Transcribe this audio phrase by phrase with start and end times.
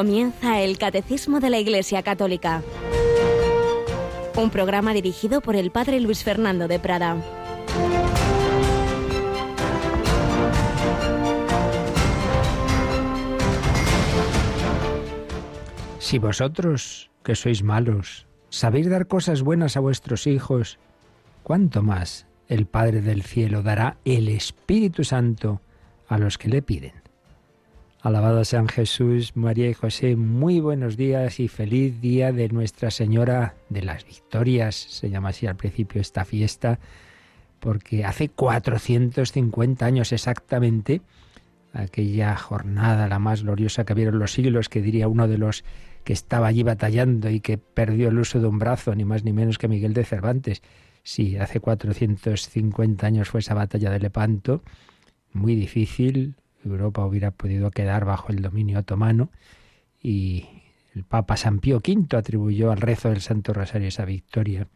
[0.00, 2.62] Comienza el Catecismo de la Iglesia Católica,
[4.34, 7.18] un programa dirigido por el Padre Luis Fernando de Prada.
[15.98, 20.78] Si vosotros, que sois malos, sabéis dar cosas buenas a vuestros hijos,
[21.42, 25.60] ¿cuánto más el Padre del Cielo dará el Espíritu Santo
[26.08, 26.99] a los que le piden?
[28.02, 33.56] Alabado sean Jesús, María y José, muy buenos días y feliz día de Nuestra Señora
[33.68, 34.74] de las Victorias.
[34.74, 36.80] Se llama así al principio esta fiesta,
[37.58, 41.02] porque hace 450 años exactamente,
[41.74, 45.62] aquella jornada la más gloriosa que vieron los siglos, que diría uno de los
[46.02, 49.34] que estaba allí batallando y que perdió el uso de un brazo, ni más ni
[49.34, 50.62] menos que Miguel de Cervantes.
[51.02, 54.62] Sí, hace 450 años fue esa batalla de Lepanto,
[55.34, 59.30] muy difícil, Europa hubiera podido quedar bajo el dominio otomano
[60.02, 60.46] y
[60.94, 64.66] el Papa San Pío V atribuyó al rezo del Santo Rosario esa victoria.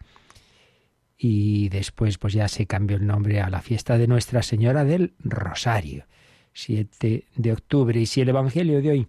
[1.16, 5.14] Y después pues ya se cambió el nombre a la fiesta de Nuestra Señora del
[5.20, 6.06] Rosario,
[6.52, 8.00] 7 de octubre.
[8.00, 9.08] Y si el Evangelio de hoy,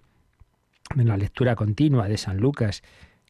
[0.95, 2.83] en la lectura continua de San Lucas,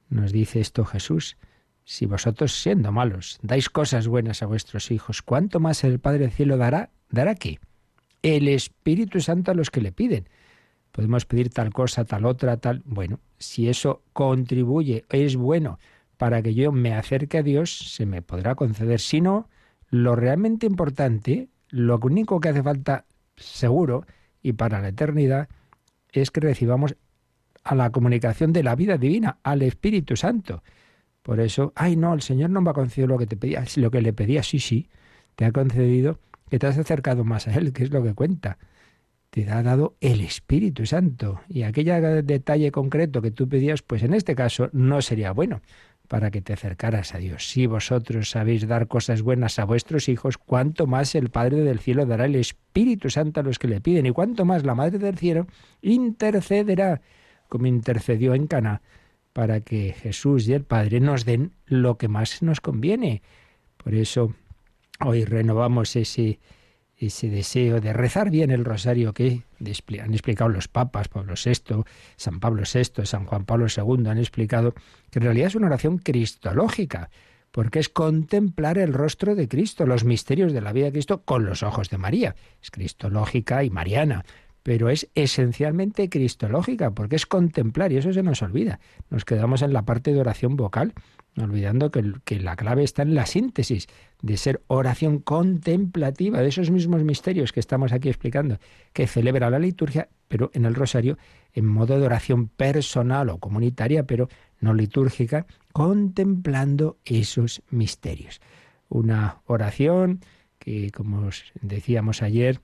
[0.09, 1.37] nos dice esto Jesús,
[1.83, 6.31] si vosotros siendo malos dais cosas buenas a vuestros hijos, ¿cuánto más el Padre del
[6.31, 6.91] Cielo dará?
[7.09, 7.59] ¿Dará qué?
[8.25, 10.27] El Espíritu Santo a los que le piden.
[10.91, 12.81] Podemos pedir tal cosa, tal otra, tal.
[12.85, 15.77] Bueno, si eso contribuye, es bueno
[16.17, 18.99] para que yo me acerque a Dios, se me podrá conceder.
[18.99, 19.47] Si no,
[19.89, 24.07] lo realmente importante, lo único que hace falta seguro
[24.41, 25.47] y para la eternidad,
[26.11, 26.95] es que recibamos
[27.63, 30.63] a la comunicación de la vida divina, al Espíritu Santo.
[31.21, 33.91] Por eso, ay no, el Señor no me ha concedido lo que te pedía, lo
[33.91, 34.89] que le pedía, sí, sí,
[35.35, 38.58] te ha concedido que te has acercado más a Él, que es lo que cuenta.
[39.30, 41.42] Te ha dado el Espíritu Santo.
[41.49, 45.61] Y aquel detalle concreto que tú pedías, pues en este caso no sería bueno
[46.08, 47.49] para que te acercaras a Dios.
[47.49, 52.05] Si vosotros sabéis dar cosas buenas a vuestros hijos, cuánto más el Padre del Cielo
[52.05, 55.17] dará el Espíritu Santo a los que le piden, y cuánto más la Madre del
[55.17, 55.47] Cielo
[55.81, 57.02] intercederá,
[57.49, 58.81] como intercedió en Cana,
[59.33, 63.21] para que Jesús y el Padre nos den lo que más nos conviene.
[63.77, 64.33] Por eso
[65.02, 66.39] Hoy renovamos ese,
[66.98, 69.44] ese deseo de rezar bien el rosario que
[70.02, 71.83] han explicado los papas, Pablo VI,
[72.16, 74.73] San Pablo VI, San Juan Pablo II, han explicado
[75.11, 77.10] que en realidad es una oración cristológica,
[77.52, 81.45] porque es contemplar el rostro de Cristo, los misterios de la vida de Cristo con
[81.45, 82.36] los ojos de María.
[82.62, 84.26] Es cristológica y mariana,
[84.64, 88.80] pero es esencialmente cristológica, porque es contemplar, y eso se nos olvida.
[89.10, 90.94] Nos quedamos en la parte de oración vocal,
[91.37, 93.87] olvidando que, la clave está en la síntesis
[94.21, 98.59] de ser oración contemplativa de esos mismos misterios que estamos aquí explicando,
[98.93, 101.17] que celebra la liturgia, pero en el rosario
[101.53, 104.27] en modo de oración personal o comunitaria, pero
[104.59, 108.41] no litúrgica, contemplando esos misterios.
[108.89, 110.21] Una oración
[110.59, 111.29] que, como
[111.61, 112.61] decíamos ayer,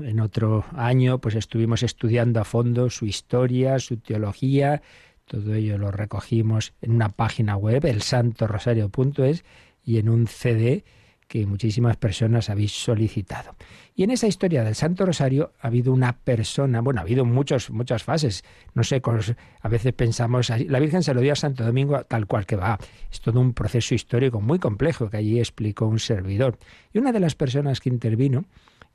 [0.00, 4.82] en otro año, pues estuvimos estudiando a fondo su historia, su teología,
[5.26, 9.44] todo ello lo recogimos en una página web, el santorosario.es,
[9.84, 10.84] y en un CD
[11.28, 13.56] que muchísimas personas habéis solicitado.
[13.94, 17.70] Y en esa historia del Santo Rosario ha habido una persona, bueno, ha habido muchos,
[17.70, 19.00] muchas fases, no sé,
[19.60, 22.78] a veces pensamos, la Virgen se lo dio a Santo Domingo tal cual que va,
[23.10, 26.58] es todo un proceso histórico muy complejo que allí explicó un servidor.
[26.92, 28.44] Y una de las personas que intervino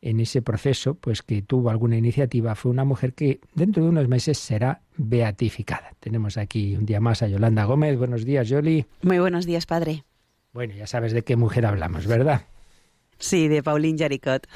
[0.02, 4.08] en ese proceso, pues que tuvo alguna iniciativa, fue una mujer que dentro de unos
[4.08, 5.94] meses será beatificada.
[6.00, 7.98] Tenemos aquí un día más a Yolanda Gómez.
[7.98, 8.86] Buenos días, Yoli.
[9.02, 10.06] Muy buenos días, padre.
[10.54, 12.44] Bueno, ya sabes de qué mujer hablamos, ¿verdad?
[13.18, 14.48] Sí, de Pauline Jaricot.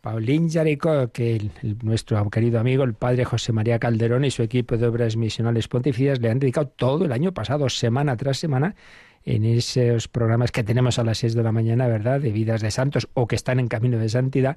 [0.00, 1.50] Pauline Jaricot, que
[1.82, 6.20] nuestro querido amigo, el padre José María Calderón y su equipo de obras misionales pontificias
[6.20, 8.74] le han dedicado todo el año pasado, semana tras semana,
[9.24, 12.70] en esos programas que tenemos a las 6 de la mañana, ¿verdad?, de vidas de
[12.70, 14.56] santos o que están en camino de santidad,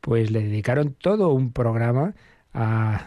[0.00, 2.14] pues le dedicaron todo un programa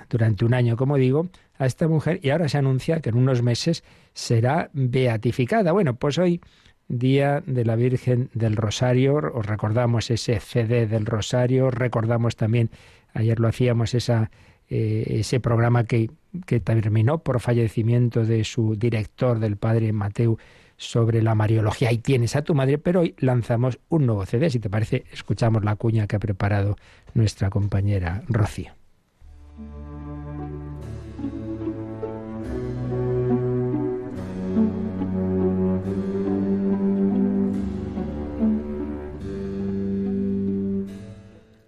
[0.09, 3.41] durante un año, como digo, a esta mujer y ahora se anuncia que en unos
[3.41, 3.83] meses
[4.13, 5.71] será beatificada.
[5.71, 6.41] Bueno, pues hoy,
[6.89, 12.69] día de la Virgen del Rosario, os recordamos ese CD del Rosario, recordamos también,
[13.13, 14.31] ayer lo hacíamos, esa,
[14.69, 16.11] eh, ese programa que,
[16.45, 20.37] que terminó por fallecimiento de su director, del padre Mateo
[20.77, 21.89] sobre la Mariología.
[21.89, 24.49] Ahí tienes a tu madre, pero hoy lanzamos un nuevo CD.
[24.49, 26.77] Si te parece, escuchamos la cuña que ha preparado
[27.13, 28.71] nuestra compañera Rocío.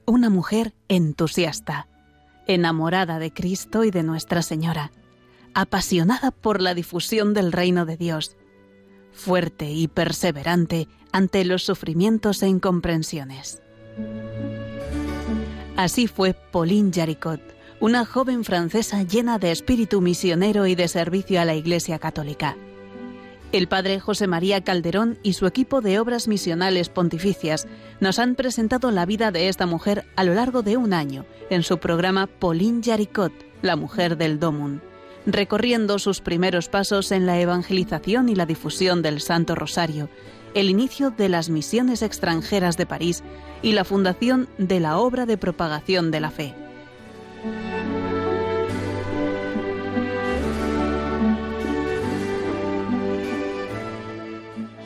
[0.05, 1.87] Una mujer entusiasta,
[2.47, 4.91] enamorada de Cristo y de Nuestra Señora
[5.53, 8.37] apasionada por la difusión del reino de Dios,
[9.13, 13.61] fuerte y perseverante ante los sufrimientos e incomprensiones.
[15.75, 17.41] Así fue Pauline Jaricot,
[17.79, 22.57] una joven francesa llena de espíritu misionero y de servicio a la Iglesia Católica.
[23.51, 27.67] El padre José María Calderón y su equipo de obras misionales pontificias
[27.99, 31.63] nos han presentado la vida de esta mujer a lo largo de un año en
[31.63, 33.33] su programa Pauline Jaricot,
[33.63, 34.81] la mujer del Domun,
[35.31, 40.09] recorriendo sus primeros pasos en la evangelización y la difusión del Santo Rosario,
[40.53, 43.23] el inicio de las misiones extranjeras de París
[43.61, 46.53] y la fundación de la obra de propagación de la fe.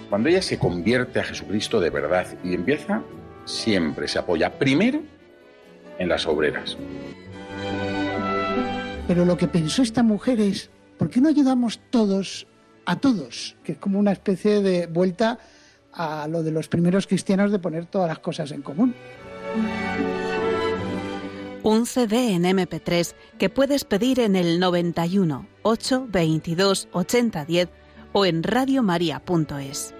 [0.09, 3.01] Cuando ella se convierte a Jesucristo de verdad y empieza,
[3.45, 5.01] siempre se apoya primero
[5.97, 6.77] en las obreras.
[9.07, 12.47] Pero lo que pensó esta mujer es, ¿por qué no ayudamos todos
[12.85, 13.55] a todos?
[13.63, 15.39] Que es como una especie de vuelta
[15.91, 18.95] a lo de los primeros cristianos de poner todas las cosas en común.
[21.63, 27.69] Un CD en MP3 que puedes pedir en el 91 822 8010
[28.11, 29.93] o en radiomaria.es.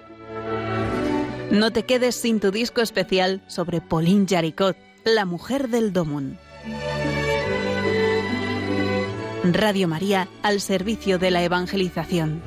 [1.50, 6.38] No te quedes sin tu disco especial sobre Pauline Jaricot, la mujer del Domun.
[9.52, 12.40] Radio María al servicio de la evangelización.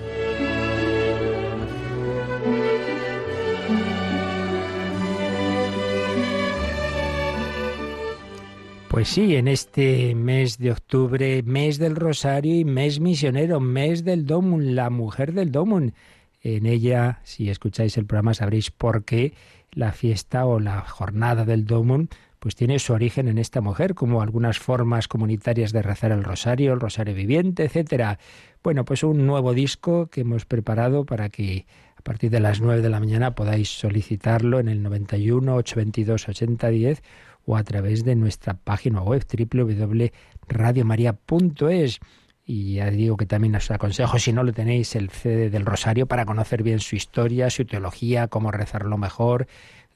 [8.90, 14.26] Pues sí, en este mes de octubre, mes del Rosario y mes misionero, mes del
[14.26, 15.94] Domun, la mujer del Domun.
[16.42, 19.34] En ella, si escucháis el programa, sabréis por qué
[19.72, 22.10] la fiesta o la jornada del Domun
[22.40, 26.74] pues tiene su origen en esta mujer, como algunas formas comunitarias de rezar el rosario,
[26.74, 28.20] el rosario viviente, etcétera.
[28.64, 31.66] Bueno, pues un nuevo disco que hemos preparado para que
[31.98, 37.02] a partir de las 9 de la mañana podáis solicitarlo en el 91 822 8010
[37.46, 42.00] o a través de nuestra página web www.radiomaria.es.
[42.46, 46.08] Y ya digo que también os aconsejo, si no lo tenéis, el CD del Rosario
[46.08, 49.48] para conocer bien su historia, su teología, cómo rezarlo mejor,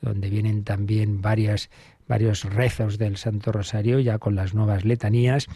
[0.01, 1.69] donde vienen también varias,
[2.07, 5.47] varios rezos del Santo Rosario, ya con las nuevas letanías.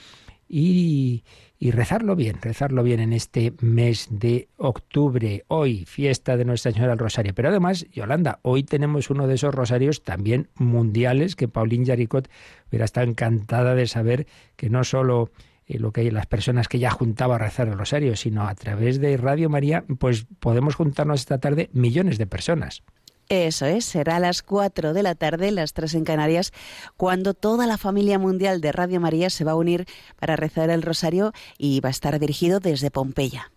[0.47, 1.23] Y,
[1.57, 6.91] y, rezarlo bien, rezarlo bien en este mes de octubre, hoy, fiesta de Nuestra Señora
[6.91, 7.33] del Rosario.
[7.33, 12.29] Pero además, Yolanda, hoy tenemos uno de esos rosarios también mundiales que Pauline Jaricot
[12.69, 15.31] hubiera estado encantada de saber que no solo
[15.67, 19.17] lo que las personas que ya juntaba a rezar el rosario, sino a través de
[19.17, 22.83] Radio María, pues podemos juntarnos esta tarde millones de personas.
[23.29, 26.51] Eso es, será a las 4 de la tarde, las 3 en Canarias,
[26.95, 29.85] cuando toda la familia mundial de Radio María se va a unir
[30.19, 33.51] para rezar el rosario y va a estar dirigido desde Pompeya.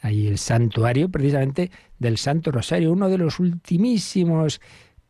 [0.00, 4.60] Ahí el santuario precisamente del Santo Rosario, uno de los ultimísimos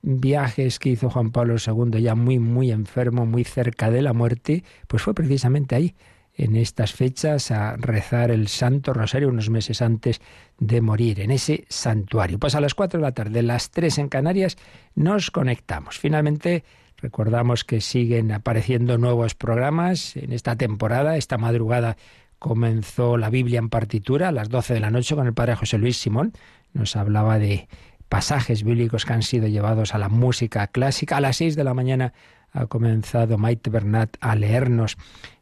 [0.03, 4.63] viajes que hizo Juan Pablo II, ya muy, muy enfermo, muy cerca de la muerte,
[4.87, 5.95] pues fue precisamente ahí,
[6.37, 10.21] en estas fechas a rezar el Santo Rosario unos meses antes
[10.59, 12.39] de morir en ese santuario.
[12.39, 14.57] Pues a las 4 de la tarde, las 3 en Canarias,
[14.95, 15.99] nos conectamos.
[15.99, 16.65] Finalmente,
[16.97, 21.17] recordamos que siguen apareciendo nuevos programas en esta temporada.
[21.17, 21.97] Esta madrugada
[22.41, 25.79] comenzó la Biblia en partitura a las 12 de la noche con el padre José
[25.79, 26.33] Luis Simón.
[26.73, 27.69] Nos hablaba de
[28.09, 31.17] pasajes bíblicos que han sido llevados a la música clásica.
[31.17, 32.13] A las 6 de la mañana
[32.53, 34.97] ha comenzado Maite Bernat a leernos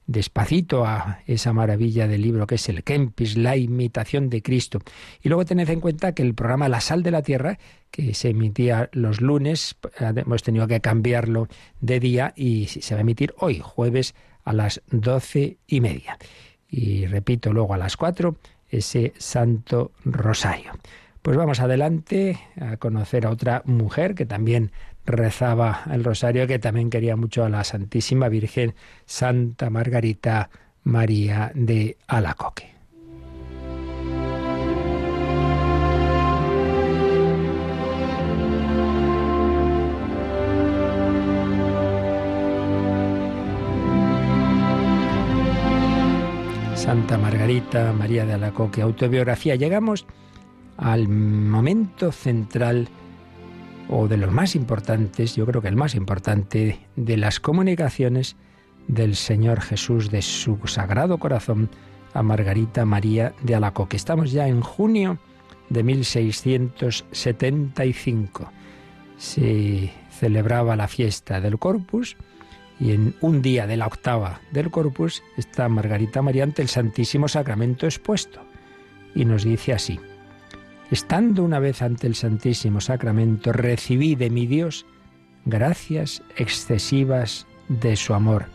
[0.07, 4.81] despacito a esa maravilla del libro que es el Kempis, la imitación de Cristo.
[5.23, 7.59] Y luego tened en cuenta que el programa La Sal de la Tierra,
[7.91, 11.49] que se emitía los lunes, hemos tenido que cambiarlo
[11.81, 16.19] de día y se va a emitir hoy, jueves, a las doce y media.
[16.69, 18.37] Y repito, luego a las cuatro,
[18.71, 20.73] ese Santo Rosario.
[21.21, 24.73] Pues vamos adelante a conocer a otra mujer que también
[25.05, 28.75] rezaba el rosario, que también quería mucho a la Santísima Virgen
[29.07, 30.51] Santa Margarita
[30.85, 32.73] María de Alacoque.
[46.75, 49.55] Santa Margarita María de Alacoque, autobiografía.
[49.55, 50.05] Llegamos
[50.77, 52.89] al momento central
[53.89, 58.37] o de los más importantes, yo creo que el más importante, de las comunicaciones
[58.89, 61.71] del Señor Jesús, de su sagrado corazón,
[62.15, 63.97] a Margarita María de Alacoque.
[63.97, 65.19] Estamos ya en junio
[65.71, 68.53] de 1675.
[69.17, 72.19] Se celebraba la fiesta del Corpus
[72.81, 77.29] Y en un día de la octava del Corpus está Margarita María ante el Santísimo
[77.29, 78.41] Sacramento expuesto.
[79.15, 80.01] Y nos dice así,
[80.93, 84.85] estando una vez ante el Santísimo Sacramento, recibí de mi Dios
[85.47, 88.47] gracias excesivas de su amor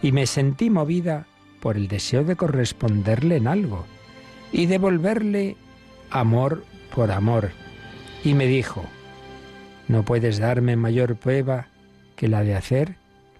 [0.00, 1.26] y me sentí movida
[1.60, 3.84] por el deseo de corresponderle en algo
[4.52, 5.56] y devolverle
[6.10, 6.64] amor
[6.94, 7.50] por amor.
[8.24, 8.82] Y me dijo,
[9.86, 11.68] no puedes darme mayor prueba
[12.16, 12.96] que la de hacer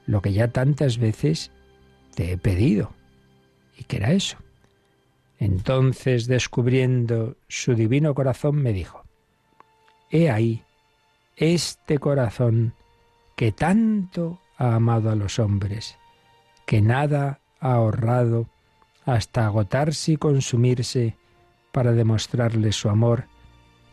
[0.07, 1.52] lo que ya tantas veces
[2.14, 2.93] te he pedido.
[3.78, 4.37] ¿Y qué era eso?
[5.38, 9.05] Entonces, descubriendo su divino corazón, me dijo,
[10.11, 10.62] He ahí
[11.37, 12.75] este corazón
[13.35, 15.99] que tanto ha amado a los hombres,
[16.64, 18.49] que nada ha ahorrado
[19.05, 21.16] hasta agotarse y consumirse
[21.73, 23.26] para demostrarles su amor,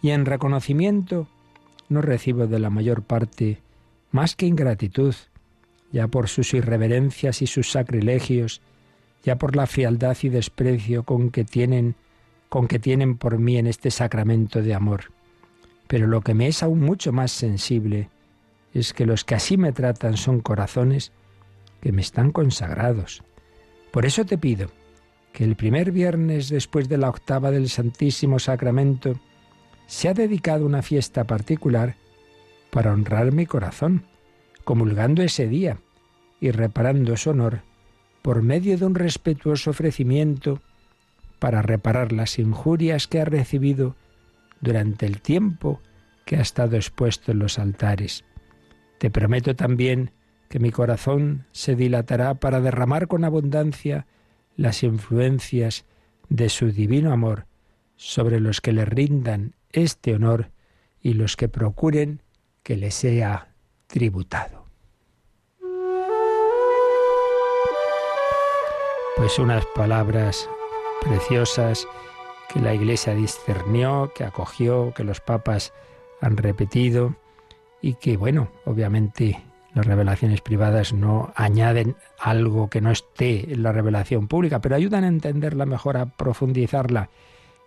[0.01, 1.27] y en reconocimiento
[1.89, 3.61] no recibo de la mayor parte
[4.11, 5.15] más que ingratitud,
[5.91, 8.61] ya por sus irreverencias y sus sacrilegios,
[9.23, 11.95] ya por la frialdad y desprecio con que tienen
[12.49, 15.05] con que tienen por mí en este sacramento de amor.
[15.87, 18.09] Pero lo que me es aún mucho más sensible
[18.75, 21.11] es que los que así me tratan son corazones
[21.81, 23.23] que me están consagrados.
[23.91, 24.69] Por eso te pido
[25.31, 29.19] que el primer viernes después de la octava del Santísimo Sacramento
[29.87, 31.95] se ha dedicado una fiesta particular
[32.69, 34.05] para honrar mi corazón,
[34.63, 35.79] comulgando ese día
[36.39, 37.61] y reparando su honor
[38.23, 40.61] por medio de un respetuoso ofrecimiento
[41.37, 43.95] para reparar las injurias que ha recibido
[44.61, 45.81] durante el tiempo
[46.25, 48.23] que ha estado expuesto en los altares.
[48.97, 50.11] Te prometo también
[50.49, 54.07] que mi corazón se dilatará para derramar con abundancia
[54.55, 55.85] las influencias
[56.29, 57.45] de su divino amor
[57.97, 60.51] sobre los que le rindan este honor
[61.01, 62.21] y los que procuren
[62.63, 63.53] que le sea
[63.87, 64.62] tributado.
[69.23, 70.49] Pues unas palabras
[70.99, 71.87] preciosas
[72.49, 75.71] que la Iglesia discernió, que acogió, que los papas
[76.19, 77.15] han repetido
[77.81, 79.41] y que, bueno, obviamente
[79.73, 85.05] las revelaciones privadas no añaden algo que no esté en la revelación pública, pero ayudan
[85.05, 87.09] a entenderla mejor, a profundizarla.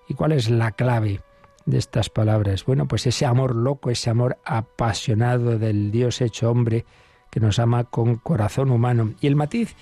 [0.09, 1.23] ¿Y cuál es la clave
[1.65, 2.67] de estas palabras?
[2.67, 6.85] Bueno, pues ese amor loco, ese amor apasionado del Dios hecho hombre
[7.31, 9.15] que nos ama con corazón humano.
[9.23, 9.75] Y el matiz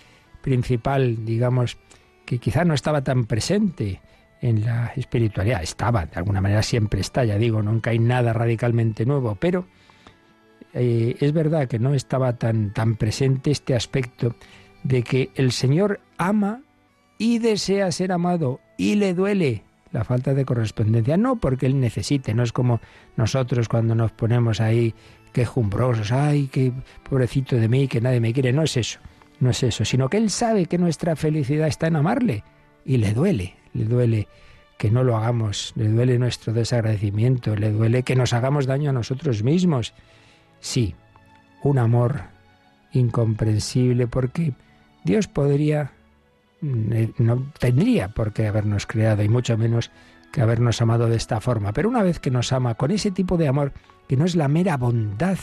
[0.45, 1.79] principal, digamos,
[2.27, 4.03] que quizá no estaba tan presente
[4.43, 9.07] en la espiritualidad, estaba, de alguna manera siempre está, ya digo, nunca hay nada radicalmente
[9.07, 9.65] nuevo, pero
[10.75, 14.37] eh, es verdad que no estaba tan, tan presente este aspecto
[14.83, 16.61] de que el Señor ama
[17.17, 22.35] y desea ser amado y le duele la falta de correspondencia, no porque Él necesite,
[22.35, 22.81] no es como
[23.17, 24.95] nosotros cuando nos ponemos ahí
[25.33, 26.71] quejumbrosos, ay, qué
[27.09, 28.99] pobrecito de mí, que nadie me quiere, no es eso,
[29.41, 32.45] no es eso, sino que Él sabe que nuestra felicidad está en amarle
[32.85, 34.29] y le duele, le duele
[34.79, 38.93] que no lo hagamos, le duele nuestro desagradecimiento, le duele que nos hagamos daño a
[38.93, 39.95] nosotros mismos
[40.65, 40.95] Sí,
[41.63, 42.23] un amor
[42.93, 44.55] incomprensible porque
[45.05, 45.93] Dios podría,
[46.63, 49.91] eh, no tendría por qué habernos creado y mucho menos
[50.33, 51.75] que habernos amado de esta forma.
[51.75, 53.73] Pero una vez que nos ama con ese tipo de amor
[54.09, 55.37] que no es la mera bondad,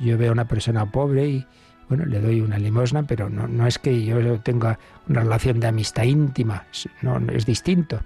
[0.00, 1.46] yo veo a una persona pobre y
[1.88, 4.78] bueno, le doy una limosna, pero no, no es que yo tenga
[5.08, 6.66] una relación de amistad íntima,
[7.02, 8.00] no, es distinto.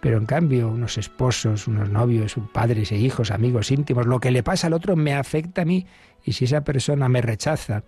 [0.00, 4.42] Pero en cambio, unos esposos, unos novios, padres e hijos, amigos íntimos, lo que le
[4.42, 5.86] pasa al otro me afecta a mí.
[6.24, 7.84] Y si esa persona me rechaza,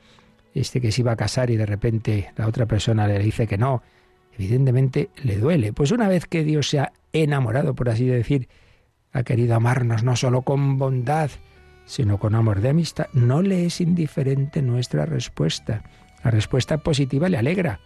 [0.54, 3.56] este que se iba a casar y de repente la otra persona le dice que
[3.56, 3.82] no,
[4.36, 5.72] evidentemente le duele.
[5.72, 8.48] Pues una vez que Dios se ha enamorado, por así decir,
[9.12, 11.30] ha querido amarnos no solo con bondad,
[11.84, 15.82] sino con amor de amistad, no le es indiferente nuestra respuesta.
[16.24, 17.80] La respuesta positiva le alegra.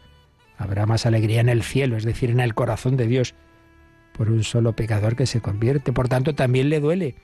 [0.59, 3.35] Habrá más alegría en el cielo, es decir, en el corazón de Dios,
[4.15, 5.93] por un solo pecador que se convierte.
[5.93, 7.15] Por tanto, también le duele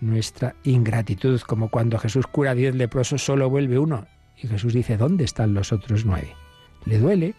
[0.00, 4.06] nuestra ingratitud, como cuando Jesús cura a diez leprosos, solo vuelve uno.
[4.36, 6.34] Y Jesús dice, ¿dónde están los otros nueve?
[6.84, 7.34] Le duele.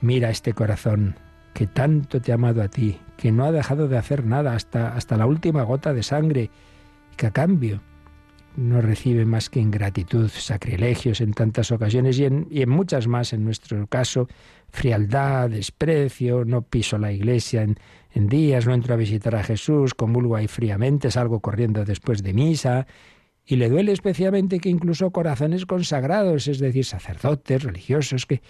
[0.00, 1.16] Mira este corazón
[1.54, 4.94] que tanto te ha amado a ti, que no ha dejado de hacer nada hasta,
[4.94, 6.50] hasta la última gota de sangre,
[7.26, 7.82] a cambio
[8.58, 13.86] no recibe más que ingratitud, sacrilegios en tantas ocasiones y en, muchas más, en nuestro
[13.86, 14.26] caso,
[14.68, 17.76] frialdad, desprecio, no piso la iglesia en,
[18.12, 22.32] en días, no entro a visitar a Jesús, comulgo ahí fríamente, salgo corriendo después de
[22.34, 22.86] misa,
[23.46, 28.42] y le duele especialmente que incluso corazones consagrados, es decir, sacerdotes, religiosos, que,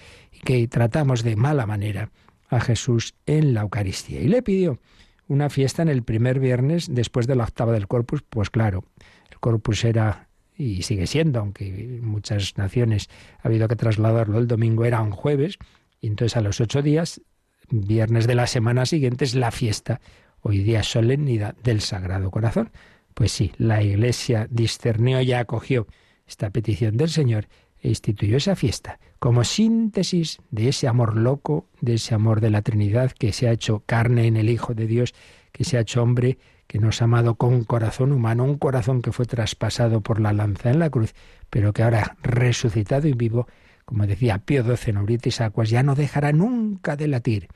[0.43, 2.11] que tratamos de mala manera
[2.49, 4.21] a Jesús en la Eucaristía.
[4.21, 4.81] Y le pidió
[5.29, 8.85] una fiesta en el primer viernes después de la octava del Corpus, pues claro,
[9.31, 13.09] el Corpus era y sigue siendo, aunque en muchas naciones
[13.39, 15.57] ha habido que trasladarlo el domingo, era un jueves,
[16.01, 17.21] y entonces a los ocho días,
[17.71, 20.01] viernes de la semana siguiente, es la fiesta,
[20.41, 22.71] hoy día solemnidad del Sagrado Corazón.
[23.15, 25.87] Pues sí, la Iglesia discernió y acogió
[26.27, 27.47] esta petición del Señor
[27.81, 32.63] e instituyó esa fiesta como síntesis de ese amor loco, de ese amor de la
[32.63, 35.15] Trinidad que se ha hecho carne en el Hijo de Dios,
[35.53, 39.11] que se ha hecho hombre, que nos ha amado con corazón humano, un corazón que
[39.11, 41.15] fue traspasado por la lanza en la cruz,
[41.51, 43.49] pero que ahora resucitado y vivo,
[43.85, 47.49] como decía Pío XII en Auritis ya no dejará nunca de latir,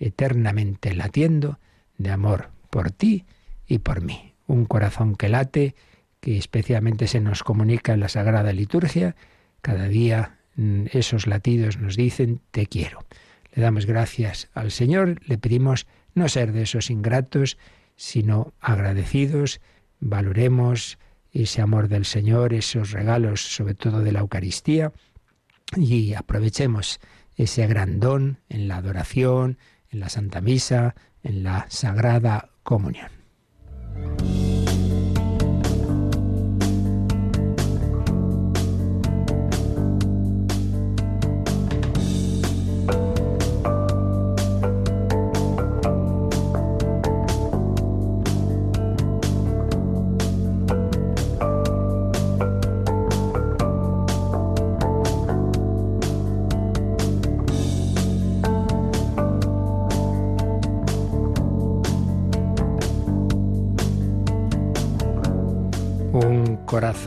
[0.00, 1.58] eternamente latiendo
[1.98, 3.26] de amor por ti
[3.66, 4.34] y por mí.
[4.46, 5.74] Un corazón que late,
[6.20, 9.14] que especialmente se nos comunica en la Sagrada Liturgia,
[9.62, 13.04] cada día mm, esos latidos nos dicen te quiero.
[13.52, 17.58] Le damos gracias al Señor, le pedimos no ser de esos ingratos,
[17.96, 19.60] sino agradecidos,
[20.00, 20.98] valoremos
[21.32, 24.92] ese amor del Señor, esos regalos, sobre todo de la Eucaristía,
[25.76, 27.00] y aprovechemos
[27.36, 29.58] ese gran don en la adoración,
[29.90, 33.10] en la Santa Misa, en la Sagrada Comunión.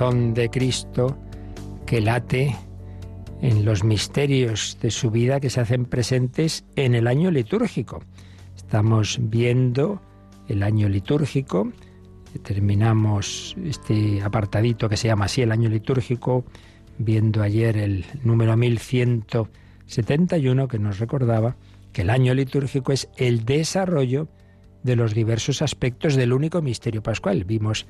[0.09, 1.15] De Cristo
[1.85, 2.55] que late
[3.43, 8.01] en los misterios de su vida que se hacen presentes en el año litúrgico.
[8.55, 10.01] Estamos viendo
[10.47, 11.71] el año litúrgico,
[12.41, 16.45] terminamos este apartadito que se llama así el año litúrgico,
[16.97, 21.57] viendo ayer el número 1171 que nos recordaba
[21.93, 24.29] que el año litúrgico es el desarrollo
[24.81, 27.43] de los diversos aspectos del único misterio pascual.
[27.43, 27.85] Vimos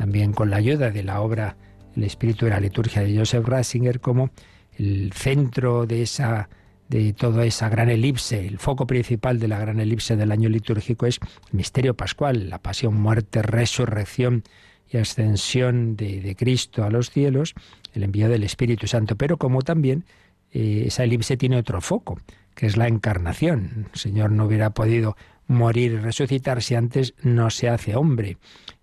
[0.00, 1.58] también con la ayuda de la obra
[1.94, 4.30] El espíritu de la liturgia de Joseph Ratzinger como
[4.78, 6.48] el centro de esa
[6.88, 11.04] de toda esa gran elipse, el foco principal de la gran elipse del año litúrgico
[11.04, 14.42] es el misterio pascual, la pasión, muerte, resurrección
[14.88, 17.54] y ascensión de, Cristo a los cielos,
[17.92, 20.04] el envío del Espíritu Santo, pero como también
[20.50, 22.18] eh, esa elipse tiene otro foco,
[22.54, 23.86] que es la encarnación.
[23.92, 28.38] El Señor no hubiera podido morir y resucitar si antes no se hace hombre.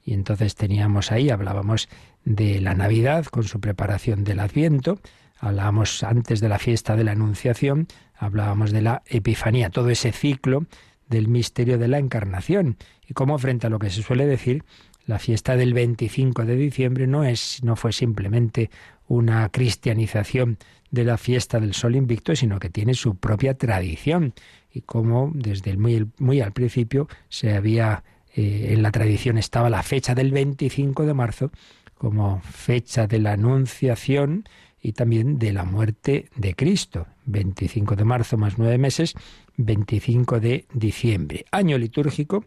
[0.07, 1.89] Y entonces teníamos ahí, hablábamos
[2.23, 5.01] de la Navidad con su preparación del Adviento,
[5.37, 10.65] hablábamos antes de la fiesta de la Anunciación, hablábamos de la Epifanía, todo ese ciclo
[11.09, 12.77] del misterio de la Encarnación.
[13.05, 14.63] Y como frente a lo que se suele decir,
[15.05, 18.69] la fiesta del 25 de diciembre no es no fue simplemente
[19.09, 20.57] una cristianización
[20.89, 24.33] de la fiesta del sol invicto, sino que tiene su propia tradición
[24.71, 28.05] y como desde el muy, muy al principio se había
[28.37, 31.51] eh, en la tradición estaba la fecha del 25 de marzo
[31.95, 34.47] como fecha de la anunciación
[34.79, 37.07] y también de la muerte de Cristo.
[37.25, 39.15] 25 de marzo más nueve meses,
[39.57, 41.45] 25 de diciembre.
[41.51, 42.45] Año litúrgico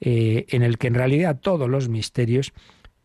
[0.00, 2.52] eh, en el que en realidad todos los misterios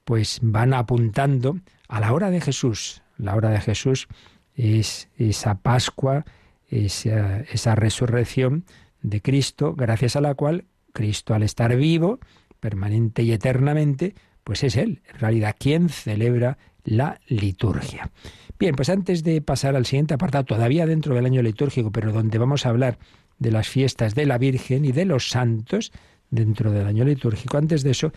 [0.04, 3.02] pues van apuntando a la hora de Jesús.
[3.18, 4.08] La hora de Jesús
[4.54, 6.24] es esa Pascua,
[6.70, 8.66] esa, esa resurrección
[9.02, 12.20] de Cristo, gracias a la cual Cristo al estar vivo,
[12.60, 18.12] permanente y eternamente, pues es Él, en realidad, quien celebra la liturgia.
[18.58, 22.38] Bien, pues antes de pasar al siguiente apartado, todavía dentro del año litúrgico, pero donde
[22.38, 22.98] vamos a hablar
[23.40, 25.92] de las fiestas de la Virgen y de los santos
[26.30, 28.12] dentro del año litúrgico, antes de eso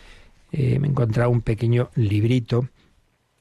[0.53, 2.69] eh, me he encontrado un pequeño librito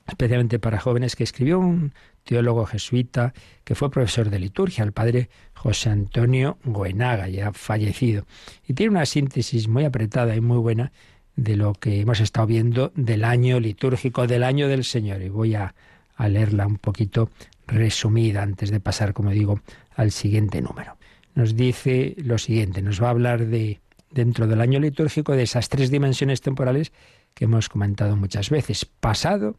[0.08, 1.94] especialmente para jóvenes, que escribió un
[2.24, 3.34] teólogo jesuita
[3.64, 8.26] que fue profesor de liturgia, el padre José Antonio Goenaga, ya fallecido.
[8.68, 10.92] Y tiene una síntesis muy apretada y muy buena
[11.36, 15.22] de lo que hemos estado viendo del año litúrgico, del año del Señor.
[15.22, 15.74] Y voy a,
[16.16, 17.30] a leerla un poquito
[17.68, 19.62] resumida antes de pasar, como digo,
[19.96, 20.98] al siguiente número.
[21.36, 23.80] Nos dice lo siguiente, nos va a hablar de,
[24.12, 26.92] dentro del año litúrgico, de esas tres dimensiones temporales
[27.34, 29.56] que hemos comentado muchas veces, pasado,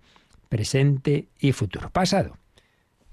[0.48, 1.90] presente y futuro.
[1.90, 2.36] Pasado.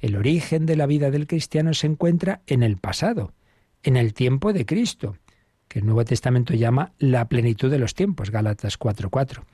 [0.02, 3.34] El origen de la vida del cristiano se encuentra en el pasado,
[3.84, 5.16] en el tiempo de Cristo,
[5.68, 9.46] que el Nuevo Testamento llama la plenitud de los tiempos, Gálatas 4:4.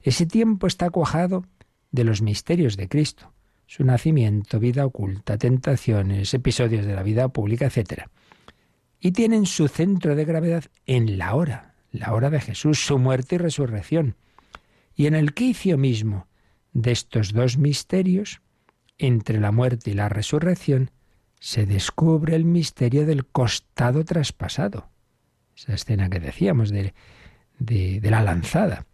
[0.00, 1.44] Ese tiempo está cuajado
[1.90, 3.32] de los misterios de Cristo,
[3.66, 8.04] su nacimiento, vida oculta, tentaciones, episodios de la vida pública, etc.
[9.00, 13.34] Y tienen su centro de gravedad en la hora, la hora de Jesús, su muerte
[13.34, 14.14] y resurrección,
[14.94, 16.28] y en el quicio mismo
[16.72, 18.40] de estos dos misterios,
[18.98, 20.90] entre la muerte y la resurrección,
[21.40, 24.88] se descubre el misterio del costado traspasado.
[25.56, 26.94] Esa escena que decíamos de,
[27.58, 28.86] de, la lanzada,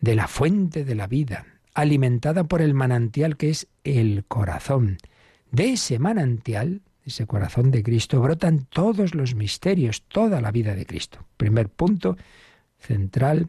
[0.00, 4.98] de la fuente de la vida, alimentada por el manantial que es el corazón.
[5.50, 10.86] De ese manantial, ese corazón de Cristo, brotan todos los misterios, toda la vida de
[10.86, 11.24] Cristo.
[11.36, 12.16] Primer punto
[12.78, 13.48] central,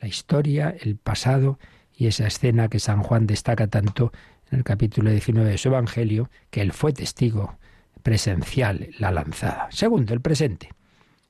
[0.00, 1.58] la historia, el pasado
[1.96, 4.12] y esa escena que San Juan destaca tanto
[4.50, 7.58] en el capítulo 19 de su Evangelio, que él fue testigo
[8.02, 9.68] presencial, la lanzada.
[9.70, 10.70] Segundo, el presente.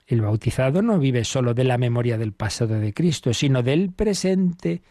[0.06, 4.82] El bautizado no vive solo de la memoria del pasado de Cristo, sino del presente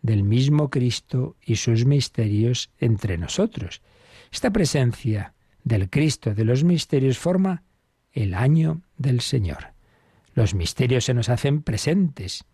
[0.00, 3.82] del mismo Cristo y sus misterios entre nosotros.
[4.32, 7.62] Esta presencia del Cristo de los misterios forma
[8.12, 9.74] el año del Señor.
[10.34, 12.44] Los misterios se nos hacen presentes.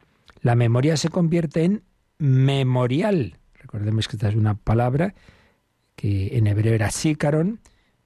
[0.40, 1.84] La memoria se convierte en
[2.18, 3.37] memorial.
[3.68, 5.14] Recordemos que esta es una palabra
[5.94, 7.60] que en hebreo era sícaron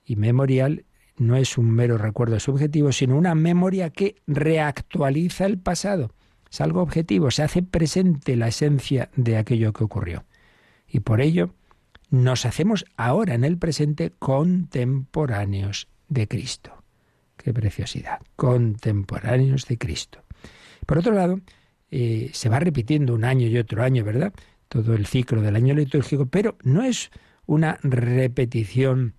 [0.04, 0.86] y memorial
[1.18, 6.10] no es un mero recuerdo subjetivo, sino una memoria que reactualiza el pasado.
[6.50, 10.24] Es algo objetivo, se hace presente la esencia de aquello que ocurrió.
[10.88, 11.54] Y por ello
[12.10, 16.82] nos hacemos ahora en el presente contemporáneos de Cristo.
[17.36, 20.24] Qué preciosidad, contemporáneos de Cristo.
[20.86, 21.38] Por otro lado,
[21.92, 24.32] eh, se va repitiendo un año y otro año, ¿verdad?
[24.72, 27.10] Todo el ciclo del año litúrgico, pero no es
[27.44, 29.12] una repetición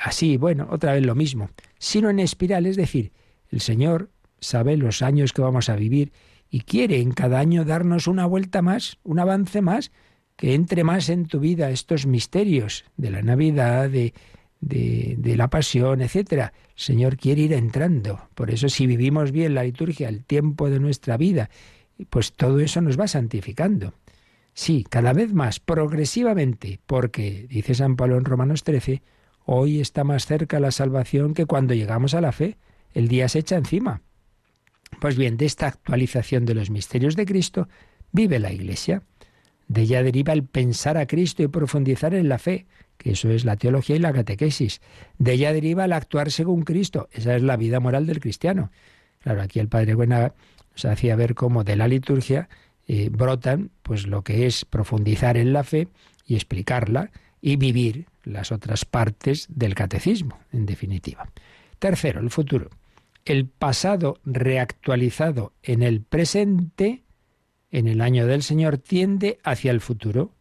[0.00, 3.12] así, bueno, otra vez lo mismo, sino en espiral, es decir,
[3.50, 4.08] el Señor
[4.40, 6.12] sabe los años que vamos a vivir
[6.48, 9.90] y quiere en cada año darnos una vuelta más, un avance más,
[10.36, 14.14] que entre más en tu vida estos misterios de la Navidad, de,
[14.60, 16.54] de, de, la pasión, etcétera.
[16.68, 18.28] El Señor quiere ir entrando.
[18.34, 21.50] Por eso, si vivimos bien la liturgia, el tiempo de nuestra vida,
[22.10, 23.94] pues todo eso nos va santificando.
[24.54, 29.02] Sí, cada vez más, progresivamente, porque, dice San Pablo en Romanos 13,
[29.44, 32.58] Hoy está más cerca la salvación que cuando llegamos a la fe.
[32.94, 34.02] El día se echa encima.
[35.00, 37.68] Pues bien, de esta actualización de los misterios de Cristo
[38.12, 39.02] vive la Iglesia.
[39.66, 42.66] De ella deriva el pensar a Cristo y profundizar en la fe,
[42.98, 44.80] que eso es la teología y la catequesis.
[45.18, 48.70] De ella deriva el actuar según Cristo, esa es la vida moral del cristiano.
[49.20, 50.34] Claro, aquí el Padre Buena
[50.72, 52.48] nos hacía ver cómo de la liturgia
[52.86, 55.88] eh, brotan pues lo que es profundizar en la fe
[56.26, 61.28] y explicarla y vivir las otras partes del catecismo, en definitiva.
[61.78, 62.70] Tercero, el futuro.
[63.24, 67.02] El pasado reactualizado en el presente,
[67.70, 70.34] en el año del Señor, tiende hacia el futuro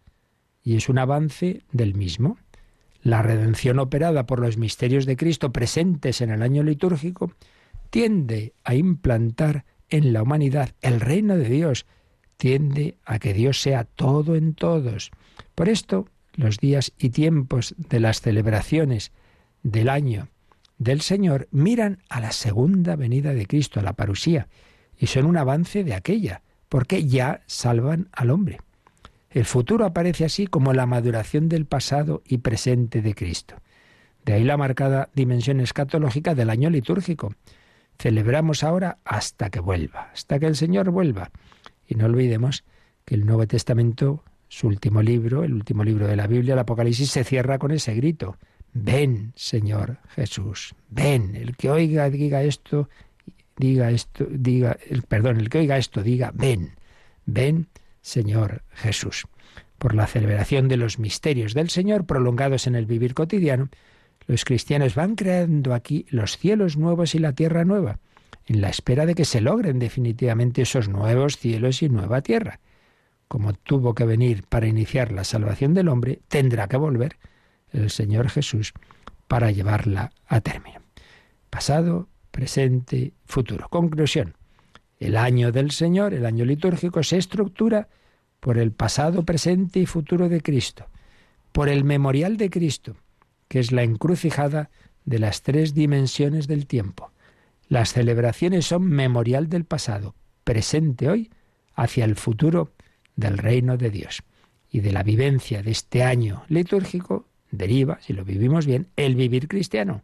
[0.64, 2.38] y es un avance del mismo.
[3.02, 7.34] La redención operada por los misterios de Cristo presentes en el año litúrgico
[7.90, 11.86] tiende a implantar en la humanidad el reino de Dios,
[12.42, 15.12] tiende a que Dios sea todo en todos.
[15.54, 19.12] Por esto, los días y tiempos de las celebraciones
[19.62, 20.28] del año
[20.80, 24.48] del Señor miran a la segunda venida de Cristo, a la parusía,
[24.98, 28.58] y son un avance de aquella, porque ya salvan al hombre.
[29.30, 33.54] El futuro aparece así como la maduración del pasado y presente de Cristo.
[34.26, 37.36] De ahí la marcada dimensión escatológica del año litúrgico.
[38.00, 41.30] Celebramos ahora hasta que vuelva, hasta que el Señor vuelva.
[41.92, 42.64] Y no olvidemos
[43.04, 47.12] que el Nuevo Testamento su último libro, el último libro de la Biblia, el Apocalipsis,
[47.12, 48.38] se cierra con ese grito.
[48.72, 51.36] Ven, Señor Jesús, ven.
[51.36, 52.88] El que oiga, diga esto,
[53.58, 56.76] diga esto, diga, el, perdón, el que oiga esto, diga, ven,
[57.26, 57.68] ven,
[58.02, 59.26] Señor Jesús.
[59.78, 63.68] Por la celebración de los misterios del Señor prolongados en el vivir cotidiano,
[64.28, 68.00] los cristianos van creando aquí los cielos nuevos y la tierra nueva,
[68.52, 72.60] en la espera de que se logren definitivamente esos nuevos cielos y nueva tierra
[73.32, 77.16] como tuvo que venir para iniciar la salvación del hombre, tendrá que volver
[77.72, 78.74] el Señor Jesús
[79.30, 80.82] para llevarla a término.
[81.50, 83.70] Pasado, presente, futuro.
[83.70, 84.36] Conclusión.
[85.00, 87.88] El año del Señor, el año litúrgico, se estructura
[88.42, 90.88] por el pasado, presente y futuro de Cristo,
[91.54, 92.98] por el memorial de Cristo,
[93.48, 94.72] que es la encrucijada
[95.06, 97.11] de las tres dimensiones del tiempo.
[97.72, 101.32] Las celebraciones son memorial del pasado, presente hoy,
[101.74, 102.74] hacia el futuro
[103.16, 104.24] del reino de Dios.
[104.70, 109.48] Y de la vivencia de este año litúrgico deriva, si lo vivimos bien, el vivir
[109.48, 110.04] cristiano.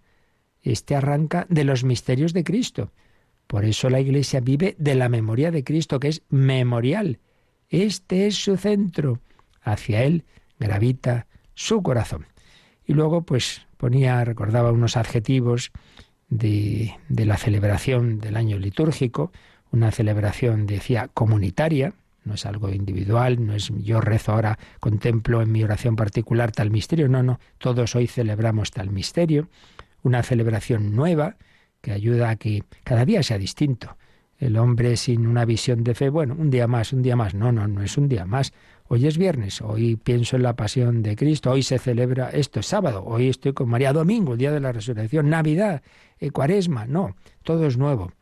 [0.62, 2.94] Este arranca de los misterios de Cristo.
[3.48, 7.20] Por eso la Iglesia vive de la memoria de Cristo, que es memorial.
[7.68, 9.20] Este es su centro.
[9.62, 10.24] Hacia él
[10.58, 12.28] gravita su corazón.
[12.86, 15.74] Y luego, pues, ponía, recordaba unos adjetivos
[16.30, 19.32] de, la celebración del año litúrgico,
[19.72, 25.52] una celebración, decía, comunitaria, no es algo individual, no es yo rezo ahora, contemplo en
[25.52, 29.50] mi oración particular tal misterio, no, no, todos hoy celebramos tal misterio,
[30.04, 31.38] una celebración nueva
[31.82, 33.98] que ayuda a que cada día sea distinto.
[34.38, 37.52] El hombre sin una visión de fe, bueno, un día más, un día más, no,
[37.52, 38.54] no, no es un día más.
[38.90, 42.68] Hoy es viernes, hoy pienso en la pasión de Cristo, hoy se celebra esto, es
[42.68, 45.82] sábado, hoy estoy con María Domingo, el día de la resurrección, Navidad,
[46.20, 48.14] eh, Cuaresma, no, todo es nuevo.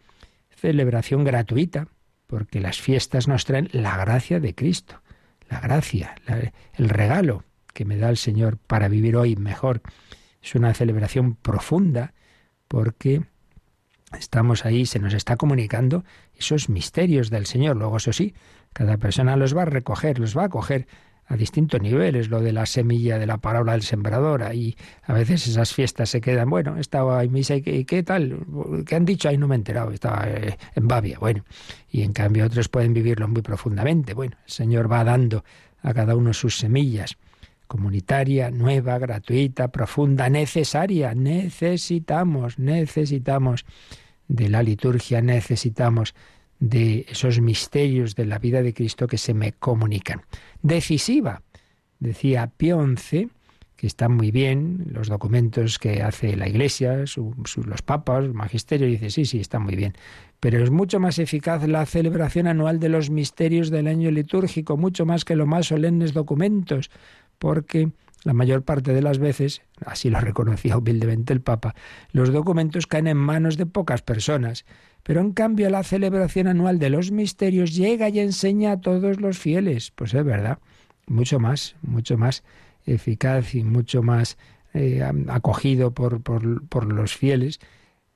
[0.49, 1.88] Celebración gratuita,
[2.25, 5.04] porque las fiestas nos traen la gracia de Cristo,
[5.49, 6.15] la gracia,
[6.73, 9.84] el regalo que me da el Señor para vivir hoy mejor.
[10.41, 12.15] Es una celebración profunda
[12.67, 13.21] porque
[14.15, 16.04] estamos ahí, se nos está comunicando
[16.38, 17.78] esos misterios del Señor.
[17.78, 18.34] Luego, eso sí,
[18.73, 20.88] cada persona los va a recoger, los va a coger
[21.28, 25.47] a distintos niveles, lo de la semilla de la parábola del sembrador, y a veces
[25.47, 28.45] esas fiestas se quedan, bueno, estaba en misa y ¿qué, tal,
[28.86, 29.30] ¿qué han dicho?
[29.30, 31.43] Ahí no me he enterado, estaba eh, en Babia, bueno,
[31.89, 35.43] y en cambio otros pueden vivirlo muy profundamente, bueno, el Señor va dando
[35.82, 37.17] a cada uno sus semillas,
[37.67, 43.65] comunitaria, nueva, gratuita, profunda, necesaria, necesitamos, necesitamos
[44.27, 46.15] de la liturgia, necesitamos
[46.59, 50.21] de esos misterios de la vida de Cristo que se me comunican.
[50.61, 51.41] Decisiva,
[51.99, 53.29] decía Pío XI,
[53.75, 57.03] que están muy bien, los documentos que hace la Iglesia,
[57.65, 59.93] los papas, el magisterio, dice, sí, sí, está muy bien.
[60.39, 65.05] Pero es mucho más eficaz la celebración anual de los misterios del año litúrgico, mucho
[65.05, 66.89] más que los más solemnes documentos,
[67.38, 67.89] porque
[68.25, 71.75] la mayor parte de las veces, así lo reconocía humildemente el Papa,
[72.11, 74.65] los documentos caen en manos de pocas personas
[75.05, 79.38] pero en cambio la celebración anual de los misterios llega y enseña a todos los
[79.38, 79.91] fieles.
[79.91, 80.57] Pues es verdad,
[81.05, 82.43] mucho más, mucho más
[82.88, 84.35] eficaz y mucho más
[84.73, 87.59] eh, acogido por, por, por los fieles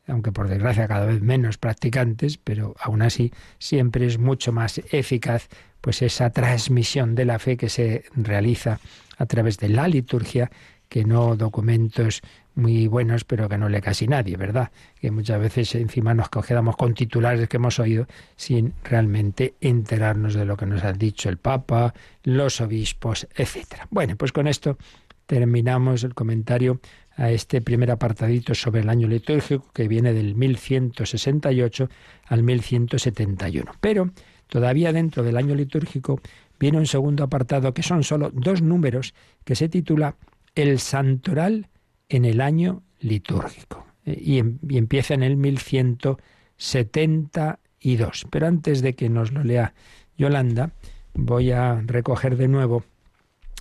[0.10, 5.48] aunque por desgracia cada vez menos practicantes, pero aún así siempre es mucho más eficaz
[5.82, 8.80] pues esa transmisión de la fe que se realiza
[9.17, 10.52] a través de la liturgia
[10.89, 12.22] que no documentos
[12.56, 14.72] muy buenos, pero que no lee casi nadie, ¿verdad?
[15.00, 20.45] Que muchas veces encima nos quedamos con titulares que hemos oído sin realmente enterarnos de
[20.45, 21.93] lo que nos han dicho el Papa,
[22.24, 23.88] los obispos, etcétera.
[23.91, 24.78] Bueno, pues con esto
[25.26, 26.82] terminamos el comentario
[27.20, 31.90] a este primer apartadito sobre el año litúrgico que viene del 1168
[32.26, 33.74] al 1171.
[33.82, 34.12] Pero
[34.48, 36.22] todavía dentro del año litúrgico
[36.58, 40.16] viene un segundo apartado que son solo dos números que se titula
[40.56, 41.68] El Santoral
[42.08, 43.86] en el año litúrgico.
[44.06, 48.28] Eh, em, y, empieza en el 1172.
[48.30, 49.74] Pero antes de que nos lo lea
[50.18, 50.72] Yolanda,
[51.14, 52.86] voy a recoger de nuevo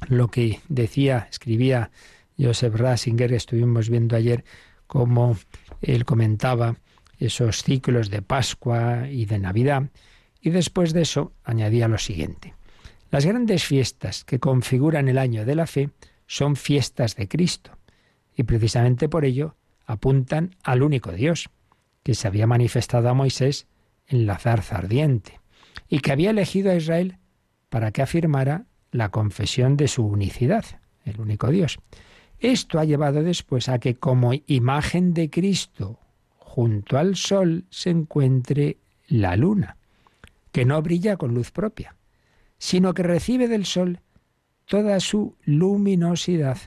[0.09, 1.91] lo que decía, escribía
[2.39, 4.45] Joseph Rasinger, que estuvimos viendo ayer,
[4.87, 5.37] cómo
[5.81, 6.77] él comentaba
[7.19, 9.91] esos ciclos de Pascua y de Navidad,
[10.41, 12.55] y después de eso añadía lo siguiente.
[13.11, 15.91] Las grandes fiestas que configuran el año de la fe
[16.27, 17.73] son fiestas de Cristo,
[18.37, 21.51] y precisamente por ello apuntan al único Dios,
[22.03, 23.67] que se había manifestado a Moisés
[24.07, 25.41] en la zarza ardiente,
[25.89, 27.19] y que había elegido a Israel
[27.69, 30.65] para que afirmara la confesión de su unicidad,
[31.05, 31.79] el único Dios.
[32.41, 35.99] Esto ha llevado después a que como imagen de Cristo
[36.39, 39.77] junto al sol se encuentre la luna,
[40.53, 41.97] que no brilla con luz propia,
[42.59, 44.01] sino que recibe del sol
[44.67, 46.59] toda su luminosidad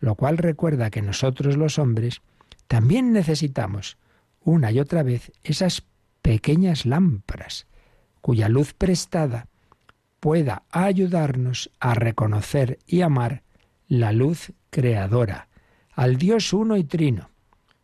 [0.00, 2.22] lo cual recuerda que nosotros los hombres
[2.66, 3.98] también necesitamos
[4.42, 5.84] una y otra vez esas
[6.22, 7.66] pequeñas lámparas
[8.20, 9.46] cuya luz prestada
[10.18, 13.42] pueda ayudarnos a reconocer y amar
[13.88, 15.48] la luz creadora,
[15.92, 17.30] al Dios uno y trino.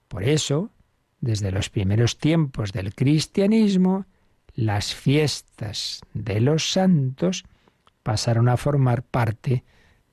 [0.08, 0.70] Por eso,
[1.20, 4.06] desde los primeros tiempos del cristianismo,
[4.54, 7.44] las fiestas de los santos
[8.02, 9.64] pasaron a formar parte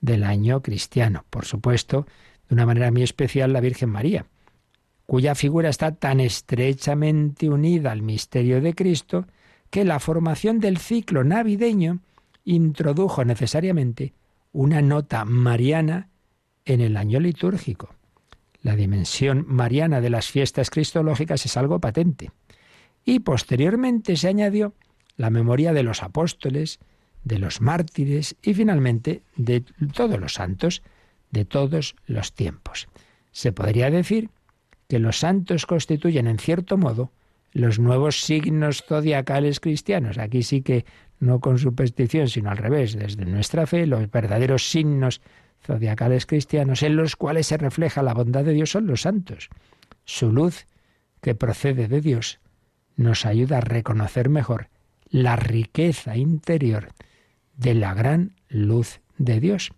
[0.01, 1.25] del año cristiano.
[1.29, 2.07] Por supuesto,
[2.49, 4.25] de una manera muy especial la Virgen María,
[5.05, 9.27] cuya figura está tan estrechamente unida al misterio de Cristo
[9.69, 11.99] que la formación del ciclo navideño
[12.43, 14.13] introdujo necesariamente
[14.51, 16.09] una nota mariana
[16.65, 17.95] en el año litúrgico.
[18.61, 22.31] La dimensión mariana de las fiestas cristológicas es algo patente.
[23.03, 24.73] Y posteriormente se añadió
[25.17, 26.79] la memoria de los apóstoles,
[27.23, 29.61] de los mártires y finalmente de
[29.93, 30.81] todos los santos
[31.31, 32.87] de todos los tiempos.
[33.31, 34.29] Se podría decir
[34.87, 37.11] que los santos constituyen en cierto modo
[37.51, 40.17] los nuevos signos zodiacales cristianos.
[40.17, 40.85] Aquí sí que
[41.19, 45.21] no con superstición, sino al revés, desde nuestra fe, los verdaderos signos
[45.65, 49.49] zodiacales cristianos en los cuales se refleja la bondad de Dios son los santos.
[50.05, 50.67] Su luz,
[51.21, 52.39] que procede de Dios,
[52.95, 54.69] nos ayuda a reconocer mejor
[55.09, 56.89] la riqueza interior
[57.55, 59.71] de la gran luz de Dios,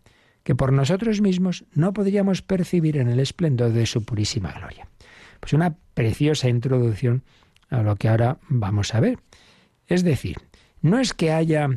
[0.44, 4.88] que por nosotros mismos no podríamos percibir en el esplendor de su purísima gloria.
[5.40, 7.24] Pues una preciosa introducción
[7.70, 9.20] a lo que ahora vamos a ver.
[9.88, 10.38] Es decir,
[10.82, 11.70] no es que haya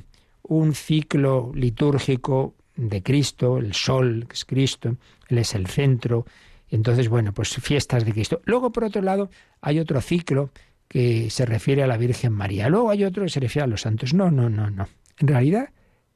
[0.42, 4.96] un ciclo litúrgico de Cristo, el sol, que es Cristo,
[5.28, 6.24] Él es el centro,
[6.70, 8.40] entonces, bueno, pues fiestas de Cristo.
[8.44, 10.50] Luego, por otro lado, hay otro ciclo
[10.86, 12.68] que se refiere a la Virgen María.
[12.68, 14.14] Luego hay otro que se refiere a los santos.
[14.14, 14.88] No, no, no, no.
[15.18, 15.70] En realidad,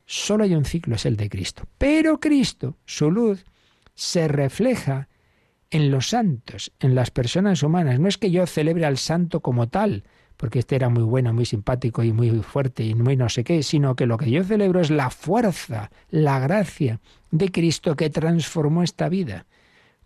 [0.07, 1.65] solo hay un ciclo, es el de Cristo.
[1.79, 3.45] Pero Cristo, su luz,
[3.95, 5.09] se refleja
[5.71, 7.99] en los santos, en las personas humanas.
[7.99, 10.05] No es que yo celebre al santo como tal,
[10.37, 13.63] porque este era muy bueno, muy simpático y muy fuerte y muy no sé qué,
[13.63, 18.83] sino que lo que yo celebro es la fuerza, la gracia de Cristo que transformó
[18.83, 19.47] esta vida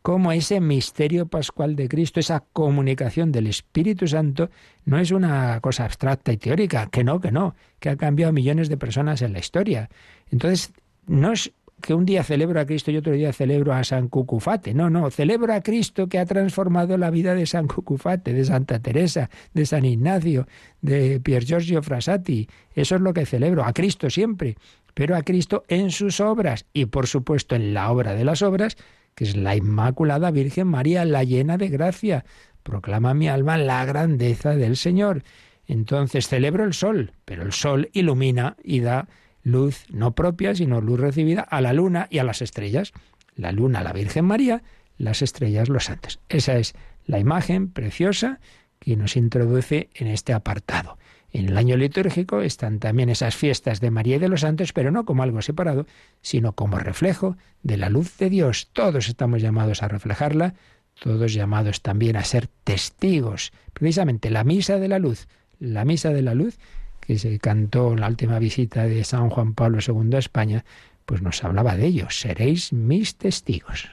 [0.07, 4.51] cómo ese misterio pascual de Cristo, esa comunicación del Espíritu Santo,
[4.85, 8.33] no es una cosa abstracta y teórica, que no, que no, que ha cambiado a
[8.33, 9.91] millones de personas en la historia.
[10.31, 10.73] Entonces,
[11.09, 14.75] no es que un día celebro a Cristo y otro día celebro a San Cucufate.
[14.75, 18.81] No, no, celebro a Cristo que ha transformado la vida de San Cucufate, de Santa
[18.81, 20.47] Teresa, de San Ignacio,
[20.81, 22.49] de Pier Giorgio Frassati.
[22.75, 24.57] Eso es lo que celebro, a Cristo siempre,
[24.95, 28.77] pero a Cristo en sus obras y por supuesto en la obra de las obras
[29.17, 32.25] que es la Inmaculada Virgen María, la llena de gracia.
[32.63, 35.23] Proclama mi alma la grandeza del Señor.
[35.67, 39.09] Entonces celebro el sol, pero el sol ilumina y da
[39.47, 42.93] luz no propia, sino luz recibida a la luna y a las estrellas.
[43.37, 44.65] La luna, la Virgen María,
[44.99, 46.19] las estrellas, los santos.
[46.29, 48.41] Esa es la imagen preciosa
[48.81, 50.99] que nos introduce en este apartado.
[51.33, 54.91] En el año litúrgico están también esas fiestas de María y de los santos, pero
[54.91, 55.87] no como algo separado,
[56.23, 58.71] sino como reflejo de la luz de Dios.
[58.73, 60.55] Todos estamos llamados a reflejarla,
[61.01, 63.53] todos llamados también a ser testigos.
[63.75, 65.29] Precisamente la misa de la luz,
[65.61, 66.59] la misa de la luz
[67.07, 70.65] que se cantó en la última visita de San Juan Pablo II a España,
[71.05, 72.07] pues nos hablaba de ello.
[72.11, 73.89] Seréis mis testigos.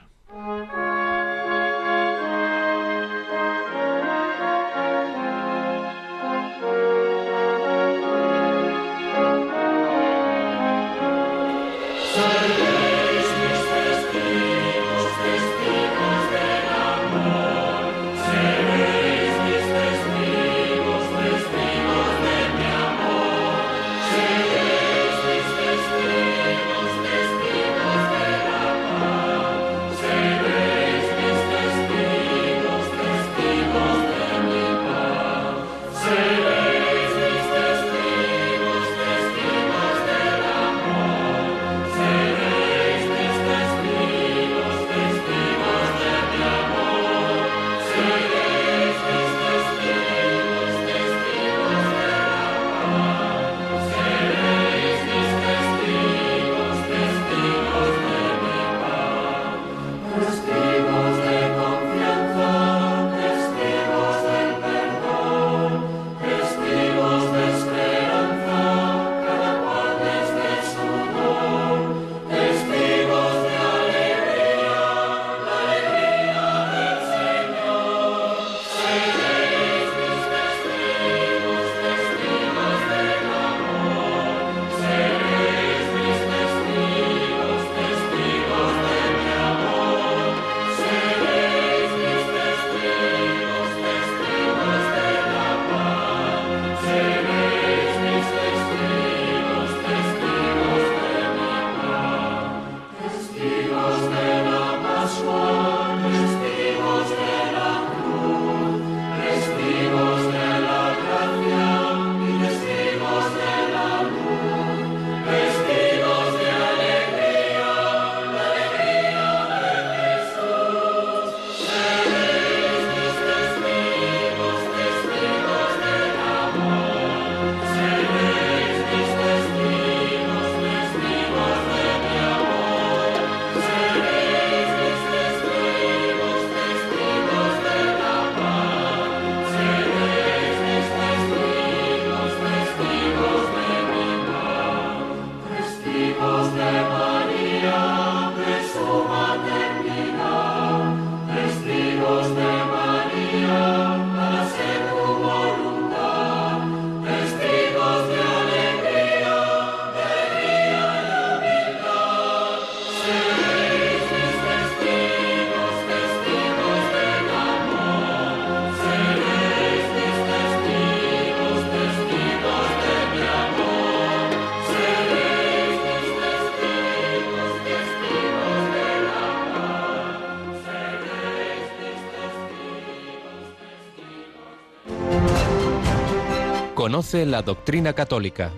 [186.84, 188.52] Conoce la doctrina católica.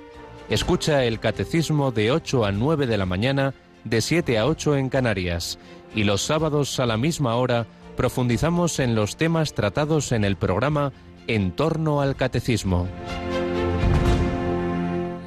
[0.50, 3.54] Escucha el catecismo de 8 a 9 de la mañana,
[3.84, 5.60] de 7 a 8 en Canarias.
[5.94, 10.92] Y los sábados a la misma hora profundizamos en los temas tratados en el programa
[11.28, 12.88] En torno al catecismo.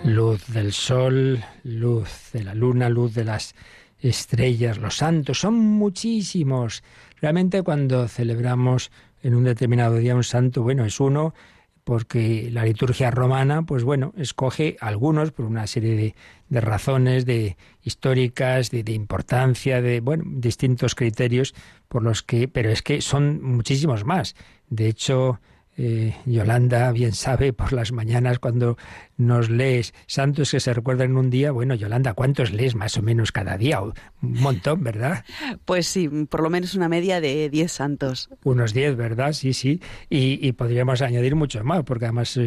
[0.03, 3.55] Luz del sol, luz de la luna, luz de las
[4.01, 6.83] estrellas, los santos, son muchísimos.
[7.21, 8.91] Realmente cuando celebramos
[9.23, 11.33] en un determinado día un santo, bueno, es uno,
[11.89, 16.15] porque la liturgia romana, pues bueno, escoge algunos por una serie
[16.51, 21.55] de, razones de históricas, de, importancia, de bueno, distintos criterios
[21.89, 24.37] por los que, pero es que son muchísimos más.
[24.69, 25.41] De hecho,
[25.79, 28.77] eh, Yolanda bien sabe por las mañanas cuando
[29.19, 31.51] nos lees santos que se recuerdan en un día.
[31.51, 33.83] Bueno, Yolanda, ¿cuántos lees más o menos cada día?
[33.83, 35.25] Un montón, ¿verdad?
[35.65, 38.31] Pues sí, por lo menos una media de 10 santos.
[38.45, 39.33] Unos 10, ¿verdad?
[39.33, 39.83] Sí, sí.
[40.09, 42.39] Y, podríamos añadir muchos más, porque además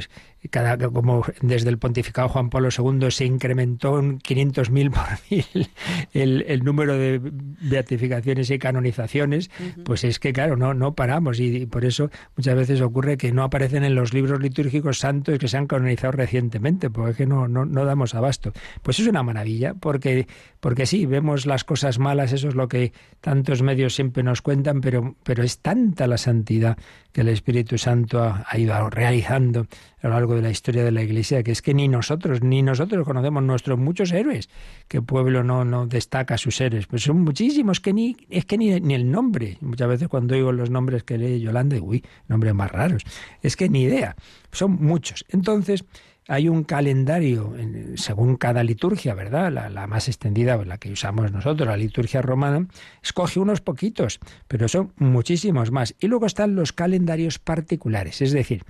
[0.49, 5.69] cada, como desde el pontificado Juan Pablo II se incrementó en 500.000 por mil
[6.13, 9.51] el, número de beatificaciones y canonizaciones,
[9.84, 11.39] pues es que, claro, no, no paramos.
[11.39, 15.47] Y, por eso muchas veces ocurre que no aparecen en los libros litúrgicos santos que
[15.49, 18.53] se han canonizado recientemente porque es que no, no, no damos abasto.
[18.82, 20.28] Pues es una maravilla, porque,
[20.59, 24.82] porque sí, vemos las cosas malas, eso es lo que tantos medios siempre nos cuentan,
[24.82, 26.78] pero, pero es tanta la santidad
[27.12, 29.68] que el Espíritu Santo ha, ido realizando
[30.01, 32.62] a lo largo de la historia de la Iglesia, que es que ni nosotros, ni
[32.62, 34.49] nosotros conocemos nuestros muchos héroes,
[34.88, 38.80] que pueblo no, no destaca sus héroes, pues son muchísimos, que ni, es que ni,
[38.80, 42.72] ni el nombre, muchas veces cuando oigo los nombres que lee Yolanda, uy, nombres más
[42.72, 43.03] raros,
[43.41, 44.16] es que ni idea,
[44.51, 45.26] son muchos.
[45.30, 45.84] Entonces,
[46.28, 47.55] hay un calendario
[47.95, 49.51] según cada liturgia, ¿verdad?
[49.51, 52.67] La, más extendida, la que usamos nosotros, la liturgia romana,
[53.01, 55.95] escoge unos poquitos, pero son muchísimos más.
[55.99, 58.63] Y luego están los calendarios particulares, es decir,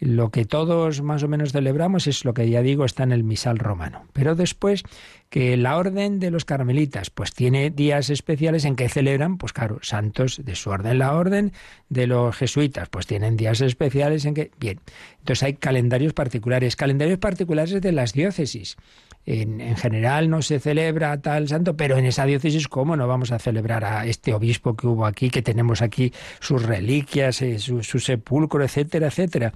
[0.00, 3.24] lo que todos más o menos celebramos es lo que ya digo está en el
[3.24, 4.04] misal romano.
[4.12, 4.84] Pero después
[5.28, 9.78] que la orden de los carmelitas pues tiene días especiales en que celebran, pues claro,
[9.82, 10.98] santos de su orden.
[10.98, 11.52] La orden
[11.88, 14.50] de los jesuitas pues tienen días especiales en que...
[14.58, 14.80] Bien,
[15.18, 18.76] entonces hay calendarios particulares, calendarios particulares de las diócesis.
[19.26, 23.30] En, en, general no se celebra tal santo, pero en esa diócesis, ¿cómo no vamos
[23.30, 27.82] a celebrar a este obispo que hubo aquí, que tenemos aquí sus reliquias, eh, su,
[27.82, 29.52] su sepulcro, etcétera, etcétera?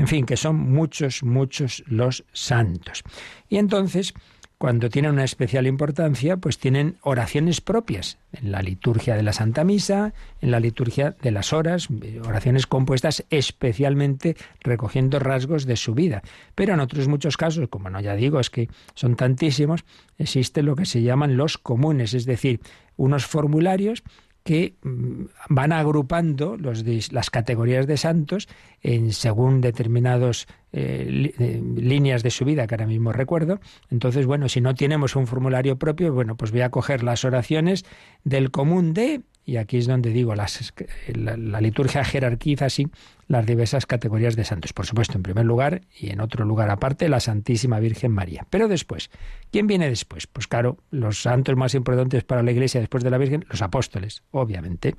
[0.00, 3.02] En fin, que son muchos, muchos los santos.
[3.50, 4.14] Y entonces,
[4.56, 9.62] cuando tienen una especial importancia, pues tienen oraciones propias en la liturgia de la Santa
[9.62, 11.88] Misa, en la liturgia de las horas,
[12.26, 16.22] oraciones compuestas especialmente recogiendo rasgos de su vida.
[16.54, 19.84] Pero en otros muchos casos, como no ya digo, es que son tantísimos,
[20.16, 22.60] existe lo que se llaman los comunes, es decir,
[22.96, 24.02] unos formularios
[24.42, 28.48] que mm, van agrupando las categorías de santos
[28.82, 33.60] en según determinados eh, eh, líneas de su vida que ahora mismo recuerdo.
[33.90, 37.84] Entonces, bueno, si no tenemos un formulario propio, bueno, pues voy a coger las oraciones
[38.24, 40.72] del común de y aquí es donde digo, las,
[41.14, 42.86] la, liturgia jerarquiza así
[43.26, 44.72] las diversas categorías de santos.
[44.72, 48.46] Por supuesto, en primer lugar y en otro lugar aparte, la Santísima Virgen María.
[48.50, 49.10] Pero después,
[49.50, 50.26] ¿quién viene después?
[50.26, 54.22] Pues claro, los santos más importantes para la Iglesia después de la Virgen, los apóstoles,
[54.30, 54.94] obviamente,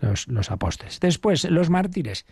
[0.00, 1.00] los, los apóstoles.
[1.00, 2.26] Después, los mártires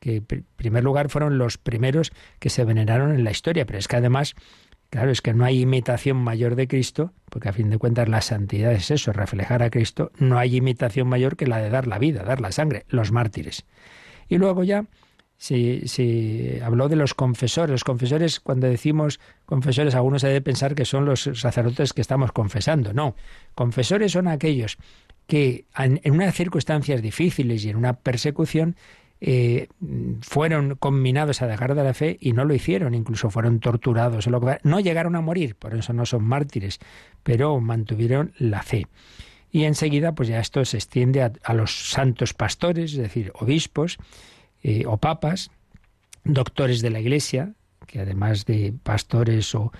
[0.00, 3.86] que en primer lugar fueron los primeros que se veneraron en la historia, pero es
[3.86, 4.34] que además
[4.90, 8.20] Claro, es que no hay imitación mayor de Cristo, porque a fin de cuentas la
[8.20, 10.10] santidad es eso, reflejar a Cristo.
[10.18, 13.64] No hay imitación mayor que la de dar la vida, dar la sangre, los mártires.
[14.28, 14.86] Y luego ya
[15.36, 17.70] se, habló de los confesores.
[17.70, 22.32] Los confesores, cuando decimos confesores, algunos se debe pensar que son los sacerdotes que estamos
[22.32, 22.92] confesando.
[22.92, 23.14] No,
[23.54, 24.76] confesores son aquellos
[25.28, 28.74] que en unas circunstancias difíciles y en una persecución
[29.20, 29.68] eh,
[30.22, 34.28] fueron conminados a dejar de la fe y no lo hicieron, incluso fueron torturados.
[34.62, 36.78] No llegaron a morir, por eso no son mártires,
[37.22, 38.86] pero mantuvieron la fe.
[39.52, 43.98] Y enseguida, pues ya esto se extiende a, los santos pastores, es decir, obispos
[44.62, 45.50] eh, o papas,
[46.24, 47.54] doctores de la Iglesia,
[47.86, 49.72] que además de pastores o,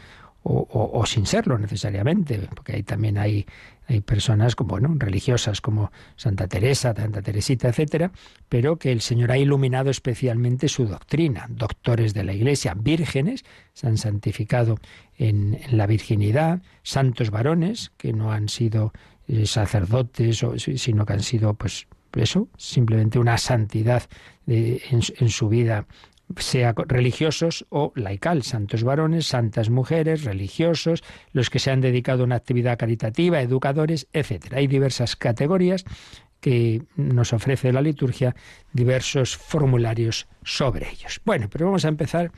[0.42, 3.46] o, sin serlo necesariamente, porque ahí también hay,
[3.90, 8.12] hay personas como, religiosas como Santa Teresa, Santa Teresita, etcétera,
[8.48, 11.46] pero que el Señor ha iluminado especialmente su doctrina.
[11.48, 14.78] Doctores de la Iglesia, vírgenes, se han santificado
[15.18, 18.92] en, la virginidad, santos varones que no han sido
[19.26, 20.44] eh, sacerdotes,
[20.76, 24.04] sino que han sido, pues, eso, simplemente una santidad
[24.46, 25.86] en su vida
[26.36, 31.02] sea religiosos o laical, santos varones, santas mujeres, religiosos,
[31.32, 34.54] los que se han dedicado a una actividad caritativa, educadores, etc.
[34.54, 35.84] Hay diversas categorías
[36.40, 38.34] que nos ofrece la liturgia,
[38.72, 41.20] diversos formularios sobre ellos.
[41.24, 42.32] Bueno, pero vamos a empezar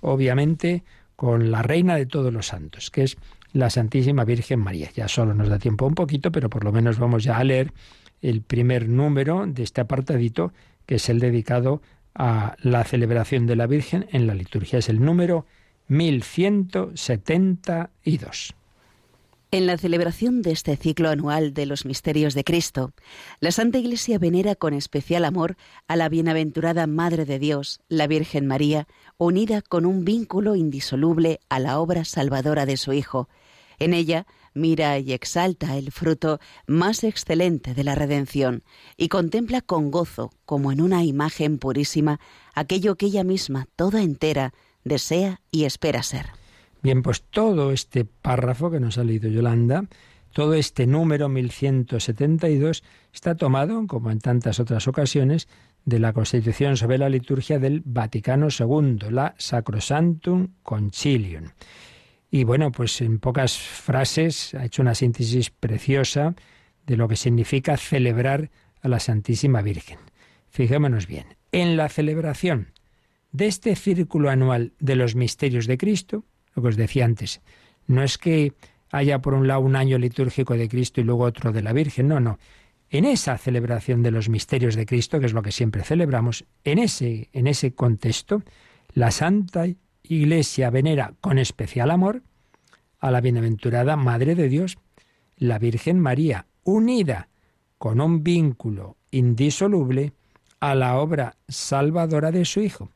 [0.00, 0.84] obviamente,
[1.16, 3.16] con la reina de todos los santos, que es
[3.52, 4.90] la Santísima Virgen María.
[4.94, 7.72] Ya solo nos da tiempo un poquito, pero por lo menos vamos ya a leer
[8.20, 10.52] el primer número de este apartadito,
[10.86, 11.82] que es el dedicado a
[12.14, 14.78] la celebración de la Virgen en la liturgia.
[14.78, 15.44] Es el número
[15.88, 18.54] 1172.
[19.50, 22.92] En la celebración de este ciclo anual de los misterios de Cristo,
[23.40, 25.56] la Santa Iglesia venera con especial amor
[25.86, 28.86] a la bienaventurada Madre de Dios, la Virgen María,
[29.16, 33.30] unida con un vínculo indisoluble a la obra salvadora de su Hijo.
[33.78, 34.26] En ella
[34.58, 38.62] mira y exalta el fruto más excelente de la redención
[38.96, 42.20] y contempla con gozo, como en una imagen purísima,
[42.54, 44.52] aquello que ella misma, toda entera,
[44.84, 46.26] desea y espera ser.
[46.82, 49.84] Bien, pues todo este párrafo que nos ha leído Yolanda,
[50.32, 55.48] todo este número 1172 está tomado, como en tantas otras ocasiones,
[55.84, 61.50] de la Constitución sobre la liturgia del Vaticano II, la Sacrosantum Concilium.
[62.30, 66.34] Y bueno, pues en pocas frases ha hecho una síntesis preciosa
[66.86, 68.50] de lo que significa celebrar
[68.82, 69.98] a la Santísima Virgen.
[70.50, 72.72] Fijémonos bien, en la celebración
[73.32, 76.24] de este círculo anual de los misterios de Cristo,
[76.54, 77.40] lo que os decía antes,
[77.86, 78.52] no es que
[78.90, 82.08] haya por un lado un año litúrgico de Cristo y luego otro de la Virgen,
[82.08, 82.38] no, no.
[82.90, 86.78] En esa celebración de los misterios de Cristo, que es lo que siempre celebramos, en
[86.78, 88.42] ese, en ese contexto,
[88.94, 89.66] la Santa
[90.02, 92.22] Iglesia venera con especial amor
[92.98, 94.78] a la bienaventurada Madre de Dios,
[95.36, 97.28] la Virgen María, unida
[97.78, 100.12] con un vínculo indisoluble
[100.60, 102.90] a la obra salvadora de su Hijo.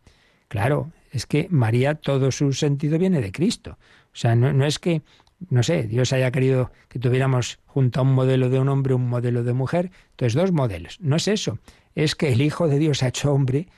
[0.48, 3.78] Claro, es que María todo su sentido viene de Cristo.
[4.07, 5.03] O sea, no, es que,
[5.48, 9.09] no sé, Dios haya querido que tuviéramos junto a un modelo de un hombre un
[9.09, 10.98] modelo de mujer, entonces dos modelos.
[11.00, 11.59] No es eso,
[11.94, 13.68] es que el Hijo de Dios ha hecho hombre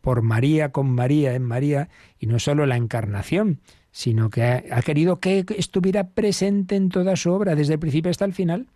[0.00, 1.88] por María, con María, en María,
[2.18, 3.60] y no solo la encarnación,
[3.90, 8.24] sino que ha, querido que estuviera presente en toda su obra, desde el principio hasta
[8.24, 8.66] el final.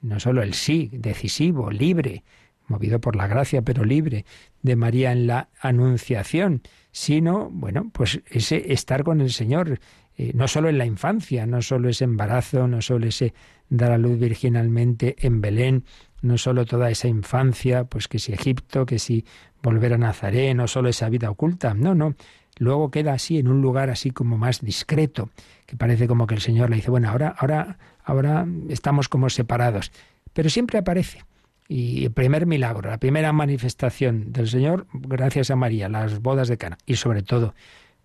[0.00, 2.24] No solo el sí, decisivo, libre,
[2.68, 4.24] movido por la gracia, pero libre,
[4.62, 9.80] de María en la Anunciación, sino, bueno, pues ese estar con el Señor,
[10.22, 13.34] eh, no solo en la infancia, no solo ese embarazo, no solo ese
[13.68, 15.84] dar a luz virginalmente en Belén,
[16.20, 19.24] no solo toda esa infancia, pues que si Egipto, que si
[19.62, 22.14] volver a Nazaret, no solo esa vida oculta, no, no,
[22.58, 25.30] luego queda así en un lugar así como más discreto,
[25.66, 29.90] que parece como que el Señor le dice, bueno, ahora, ahora, ahora estamos como separados,
[30.32, 31.24] pero siempre aparece.
[31.66, 36.58] Y el primer milagro, la primera manifestación del Señor, gracias a María, las bodas de
[36.58, 36.78] Cana.
[36.86, 37.54] Y sobre todo,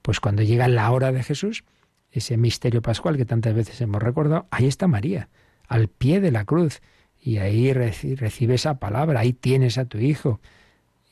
[0.02, 1.64] pues cuando llega la hora de Jesús,
[2.12, 5.30] ese misterio pascual que tantas veces hemos recordado, ahí está María,
[5.68, 6.82] al pie de la cruz.
[7.20, 10.40] Y ahí recibe esa palabra, ahí tienes a tu hijo.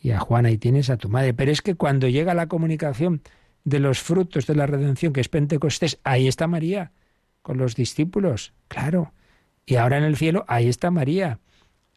[0.01, 1.33] Y a Juan, ahí tienes a tu madre.
[1.33, 3.21] Pero es que cuando llega la comunicación
[3.63, 6.91] de los frutos de la redención, que es Pentecostés, ahí está María,
[7.41, 9.13] con los discípulos, claro.
[9.65, 11.39] Y ahora en el cielo, ahí está María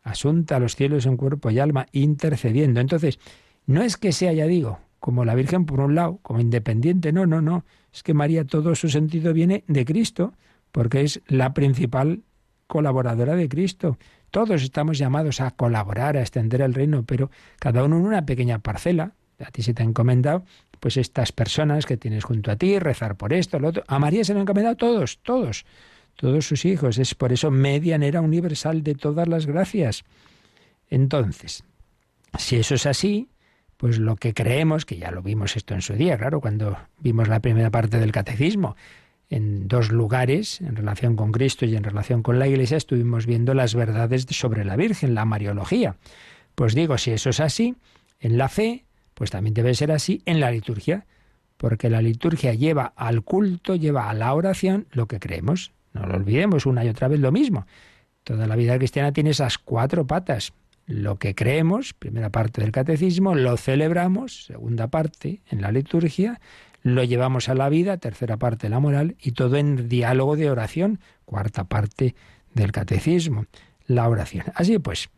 [0.08, 2.80] asunta a los cielos en cuerpo y alma, intercediendo.
[2.80, 3.18] Entonces,
[3.66, 7.26] no es que sea, ya digo, como la Virgen por un lado, como independiente, no,
[7.26, 7.64] no, no.
[7.92, 10.34] Es que María todo su sentido viene de Cristo,
[10.72, 12.22] porque es la principal
[12.66, 13.98] colaboradora de Cristo.
[14.30, 18.58] Todos estamos llamados a colaborar, a extender el reino, pero cada uno en una pequeña
[18.58, 19.12] parcela.
[19.38, 20.44] A ti se te ha encomendado,
[20.80, 23.84] pues estas personas que tienes junto a ti, rezar por esto, lo otro.
[23.86, 25.64] A María se le han encomendado todos, todos
[26.18, 26.98] todos sus hijos.
[26.98, 30.04] Es por eso medianera universal de todas las gracias.
[30.90, 31.62] Entonces,
[32.36, 33.28] si eso es así,
[33.78, 37.28] pues lo que creemos, que ya lo vimos esto en su día, claro, cuando vimos
[37.28, 38.76] la primera parte del catecismo,
[39.30, 43.54] en dos lugares, en relación con Cristo y en relación con la Iglesia, estuvimos viendo
[43.54, 45.96] las verdades sobre la Virgen, la Mariología.
[46.56, 47.76] Pues digo, si eso es así,
[48.18, 51.06] en la fe, pues también debe ser así en la liturgia,
[51.56, 55.70] porque la liturgia lleva al culto, lleva a la oración lo que creemos.
[55.92, 57.66] No lo olvidemos una y otra vez lo mismo.
[58.24, 60.52] Toda la vida cristiana tiene esas cuatro patas.
[60.88, 66.40] Lo que creemos, primera parte del catecismo, lo celebramos, segunda parte en la liturgia,
[66.82, 70.98] lo llevamos a la vida, tercera parte la moral, y todo en diálogo de oración,
[71.26, 72.14] cuarta parte
[72.54, 73.44] del catecismo,
[73.86, 74.46] la oración.
[74.54, 75.10] Así pues,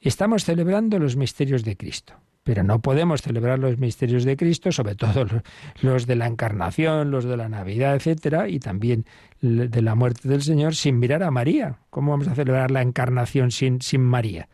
[0.00, 2.14] estamos celebrando los misterios de Cristo.
[2.42, 5.24] Pero no podemos celebrar los misterios de Cristo, sobre todo
[5.82, 9.04] los de la encarnación, los de la Navidad, etcétera, y también
[9.40, 11.76] de la muerte del Señor, sin mirar a María.
[11.90, 14.48] ¿Cómo vamos a celebrar la encarnación sin, sin María?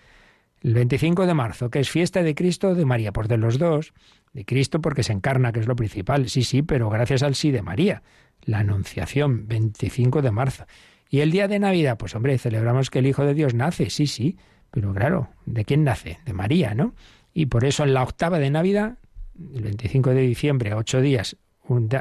[0.67, 3.57] El 25 de marzo, que es fiesta de Cristo o de María, pues de los
[3.57, 3.93] dos,
[4.33, 7.53] de Cristo porque se encarna, que es lo principal, sí, sí, pero gracias al sí
[7.53, 8.03] de María,
[8.43, 10.67] la Anunciación, 25 de marzo.
[11.09, 14.09] Y el día de Navidad, pues hombre, celebramos que el Hijo de Dios nace, sí,
[14.09, 14.39] sí,
[14.73, 16.19] pero claro, ¿de quién nace?
[16.27, 16.97] De María, ¿no?
[17.33, 18.99] Y por eso en la octava de Navidad,
[19.39, 21.37] el 25 de diciembre, ocho días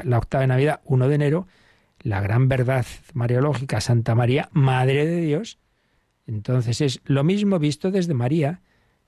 [0.02, 1.46] la octava de Navidad, 1 de enero,
[2.00, 5.60] la gran verdad mariológica, Santa María, Madre de Dios.
[6.26, 8.60] Entonces es lo mismo visto desde María.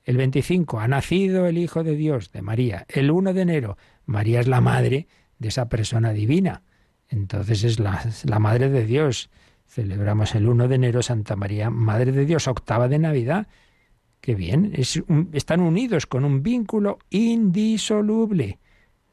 [0.04, 2.86] El 25 ha nacido el Hijo de Dios de María.
[2.88, 5.08] El 1 de enero, María es la madre
[5.38, 6.62] de esa persona divina.
[7.08, 9.30] Entonces es la, Madre de Dios.
[9.66, 13.46] Celebramos el 1 de enero Santa María, Madre de Dios, octava de Navidad.
[14.20, 14.72] Qué bien,
[15.32, 18.58] están unidos con un vínculo indisoluble,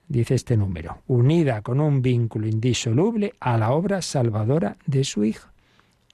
[0.07, 5.49] dice este número, unida con un vínculo indisoluble a la obra salvadora de su Hijo.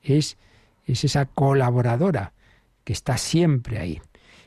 [0.03, 0.37] Es,
[0.85, 2.33] es esa colaboradora
[2.83, 4.01] que está siempre ahí.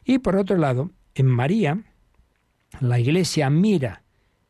[0.04, 1.82] Y por otro lado, en María,
[2.80, 4.02] la Iglesia mira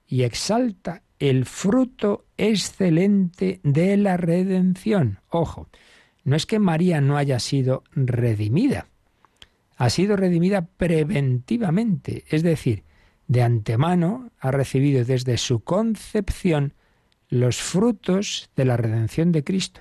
[0.06, 5.20] y exalta el fruto excelente de la redención.
[5.28, 5.68] Ojo,
[6.24, 8.86] no es que María no haya sido redimida,
[9.76, 12.84] ha sido redimida preventivamente, es decir,
[13.26, 16.74] de antemano ha recibido desde su concepción
[17.28, 19.80] los frutos de la redención de Cristo.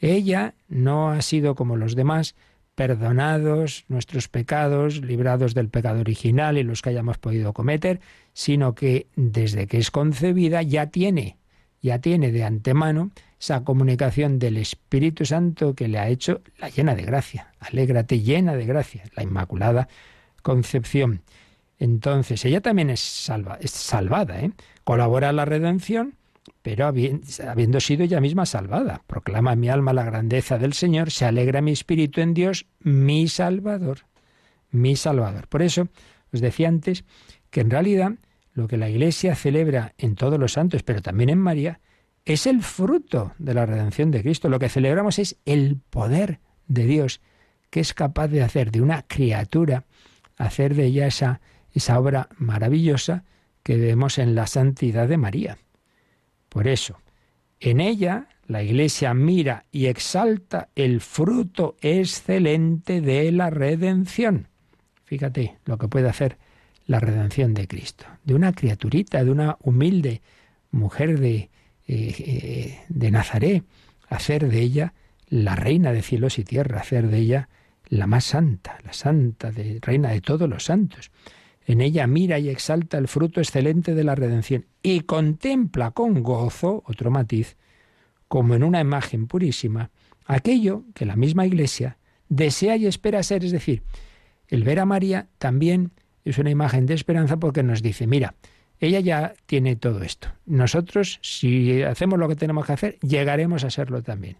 [0.00, 2.34] Ella no ha sido como los demás,
[2.74, 8.00] perdonados nuestros pecados, librados del pecado original y los que hayamos podido cometer,
[8.32, 11.38] sino que desde que es concebida ya tiene,
[11.82, 16.94] ya tiene de antemano esa comunicación del Espíritu Santo que le ha hecho la llena
[16.94, 17.52] de gracia.
[17.58, 19.88] Alégrate llena de gracia, la Inmaculada
[20.42, 21.22] Concepción.
[21.78, 24.52] Entonces, ella también es, salva, es salvada, ¿eh?
[24.84, 26.14] colabora a la redención,
[26.62, 29.02] pero habiendo sido ella misma salvada.
[29.06, 34.00] Proclama mi alma la grandeza del Señor, se alegra mi espíritu en Dios, mi Salvador,
[34.70, 35.48] mi Salvador.
[35.48, 35.88] Por eso
[36.32, 37.04] os decía antes
[37.50, 38.12] que en realidad
[38.52, 41.80] lo que la Iglesia celebra en todos los santos, pero también en María,
[42.24, 44.48] es el fruto de la redención de Cristo.
[44.48, 47.20] Lo que celebramos es el poder de Dios,
[47.70, 49.84] que es capaz de hacer de una criatura,
[50.36, 51.40] hacer de ella esa,
[51.72, 53.24] esa obra maravillosa
[53.62, 55.58] que vemos en la santidad de María.
[56.48, 57.00] Por eso,
[57.60, 64.48] en ella la Iglesia mira y exalta el fruto excelente de la redención.
[65.04, 66.38] Fíjate lo que puede hacer
[66.86, 70.22] la redención de Cristo, de una criaturita, de una humilde
[70.70, 71.50] mujer de, eh,
[71.86, 73.64] eh, de Nazaret,
[74.08, 74.94] hacer de ella
[75.28, 77.48] la reina de cielos y tierra, hacer de ella
[77.88, 81.10] la más santa, la santa, reina de todos los santos.
[81.68, 86.82] En ella mira y exalta el fruto excelente de la redención y contempla con gozo,
[86.86, 87.58] otro matiz,
[88.26, 89.90] como en una imagen purísima,
[90.24, 91.98] aquello que la misma Iglesia
[92.30, 93.82] desea y espera ser, es decir,
[94.48, 95.90] el ver a María también
[96.24, 98.34] es una imagen de esperanza porque nos dice, mira,
[98.80, 100.28] ella ya tiene todo esto.
[100.46, 104.38] Nosotros, si hacemos lo que tenemos que hacer, llegaremos a serlo también.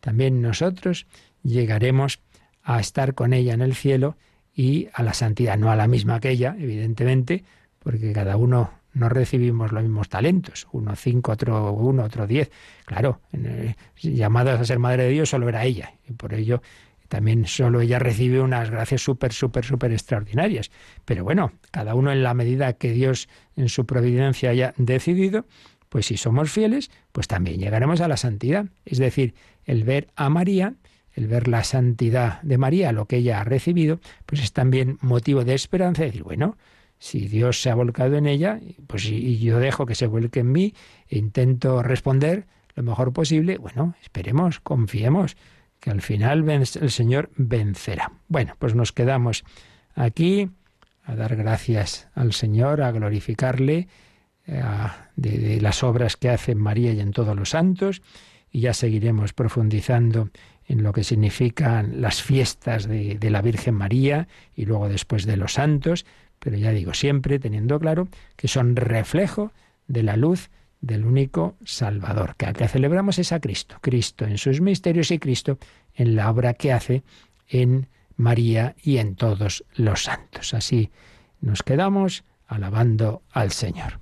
[0.00, 1.06] También nosotros
[1.42, 2.20] llegaremos
[2.62, 4.16] a estar con ella en el cielo
[4.54, 7.44] y a la santidad, no a la misma que ella, evidentemente,
[7.78, 12.50] porque cada uno no recibimos los mismos talentos, uno cinco, otro uno, otro diez.
[12.84, 13.20] Claro,
[14.00, 16.62] llamadas a ser madre de Dios solo era ella, y por ello
[17.08, 20.70] también solo ella recibe unas gracias súper, súper, súper extraordinarias.
[21.04, 25.44] Pero bueno, cada uno en la medida que Dios en su providencia haya decidido,
[25.90, 28.64] pues si somos fieles, pues también llegaremos a la santidad.
[28.86, 29.34] Es decir,
[29.66, 30.74] el ver a María,
[31.14, 35.44] el ver la santidad de María, lo que ella ha recibido, pues es también motivo
[35.44, 36.56] de esperanza, de decir, bueno,
[36.98, 40.52] si Dios se ha volcado en ella, pues y yo dejo que se vuelque en
[40.52, 40.74] mí
[41.08, 45.36] e intento responder lo mejor posible, bueno, esperemos, confiemos
[45.80, 48.12] que al final el Señor vencerá.
[48.28, 49.44] Bueno, pues nos quedamos
[49.94, 50.48] aquí
[51.04, 53.88] a dar gracias al Señor, a glorificarle
[54.46, 54.62] eh,
[55.16, 58.00] de, las obras que hace María y en todos los santos,
[58.50, 60.30] y ya seguiremos profundizando
[60.72, 65.52] en lo que significan las fiestas de, la Virgen María y luego después de los
[65.52, 66.06] santos,
[66.38, 69.52] pero ya digo, siempre teniendo claro que son reflejo
[69.86, 70.48] de la luz
[70.80, 75.18] del único Salvador, que al que celebramos es a Cristo, Cristo en sus misterios y
[75.18, 75.58] Cristo
[75.94, 77.02] en la obra que hace
[77.48, 80.54] en María y en todos los santos.
[80.54, 80.90] Así
[81.42, 84.01] nos quedamos alabando al Señor.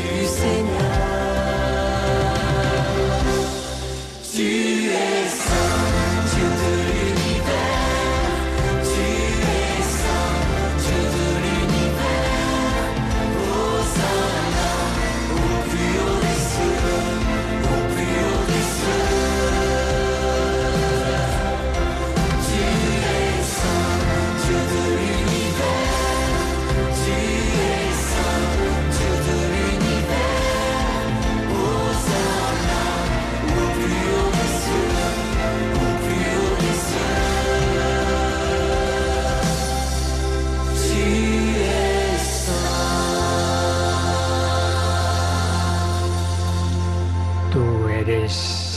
[0.00, 0.89] du Seigneur.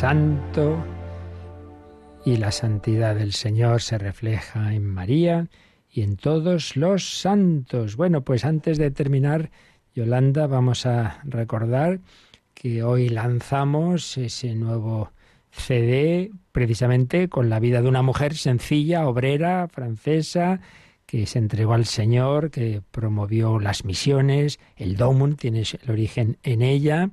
[0.04, 0.86] Santo
[2.26, 5.48] y la santidad del Señor se refleja en María
[5.90, 7.96] y en todos los santos.
[7.96, 9.50] Bueno, pues antes de terminar,
[9.96, 12.02] Yolanda, vamos a recordar
[12.54, 15.14] que hoy lanzamos ese nuevo
[15.52, 20.60] CD precisamente con la vida de una mujer sencilla, obrera, francesa,
[21.06, 26.62] que se entregó al Señor, que promovió las misiones, el Domun tiene el origen en
[26.62, 27.10] ella,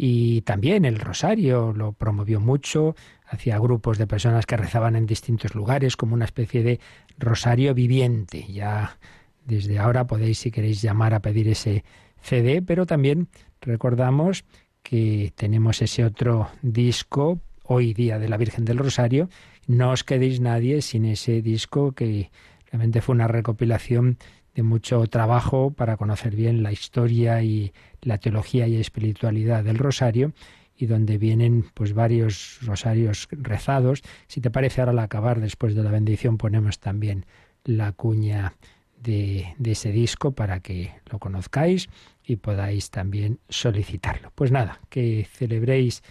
[0.00, 2.94] y también el rosario lo promovió mucho,
[3.26, 6.78] hacía grupos de personas que rezaban en distintos lugares como una especie de
[7.18, 8.46] rosario viviente.
[8.48, 8.96] Ya
[9.44, 11.84] desde ahora podéis, si queréis, llamar a pedir ese
[12.22, 13.28] CD, pero también
[13.60, 14.44] recordamos
[14.84, 19.28] que tenemos ese otro disco, hoy día de la Virgen del Rosario.
[19.66, 22.30] No os quedéis nadie sin ese disco que
[22.70, 24.16] realmente fue una recopilación
[24.58, 30.32] de mucho trabajo para conocer bien la historia y la teología y espiritualidad del rosario
[30.76, 34.02] y donde vienen pues varios rosarios rezados.
[34.26, 37.24] Si te parece ahora al acabar después de la bendición ponemos también
[37.62, 38.54] la cuña
[39.00, 41.88] de, de ese disco para que lo conozcáis
[42.24, 44.32] y podáis también solicitarlo.
[44.34, 46.02] Pues nada, que celebréis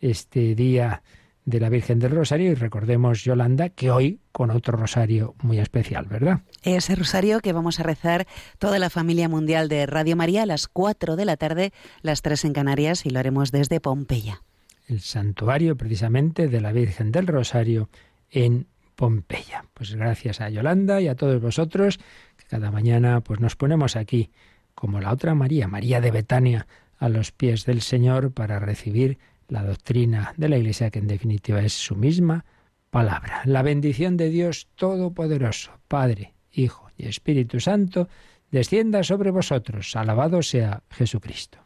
[0.00, 1.02] este día
[1.46, 6.06] de la Virgen del Rosario y recordemos, Yolanda, que hoy con otro rosario muy especial,
[6.06, 6.40] ¿verdad?
[6.62, 8.26] Ese rosario que vamos a rezar
[8.58, 11.72] toda la familia mundial de Radio María a las 4 de la tarde,
[12.02, 14.42] las 3 en Canarias y lo haremos desde Pompeya.
[14.88, 17.88] El santuario precisamente de la Virgen del Rosario
[18.30, 18.66] en
[18.96, 19.64] Pompeya.
[19.72, 21.98] Pues gracias a Yolanda y a todos vosotros
[22.36, 24.30] que cada mañana pues nos ponemos aquí
[24.74, 26.66] como la otra María, María de Betania,
[26.98, 29.18] a los pies del Señor para recibir
[29.48, 32.44] la doctrina de la Iglesia, que en definitiva es su misma
[32.90, 33.42] palabra.
[33.44, 38.08] La bendición de Dios Todopoderoso, Padre, Hijo y Espíritu Santo,
[38.50, 39.94] descienda sobre vosotros.
[39.96, 41.65] Alabado sea Jesucristo.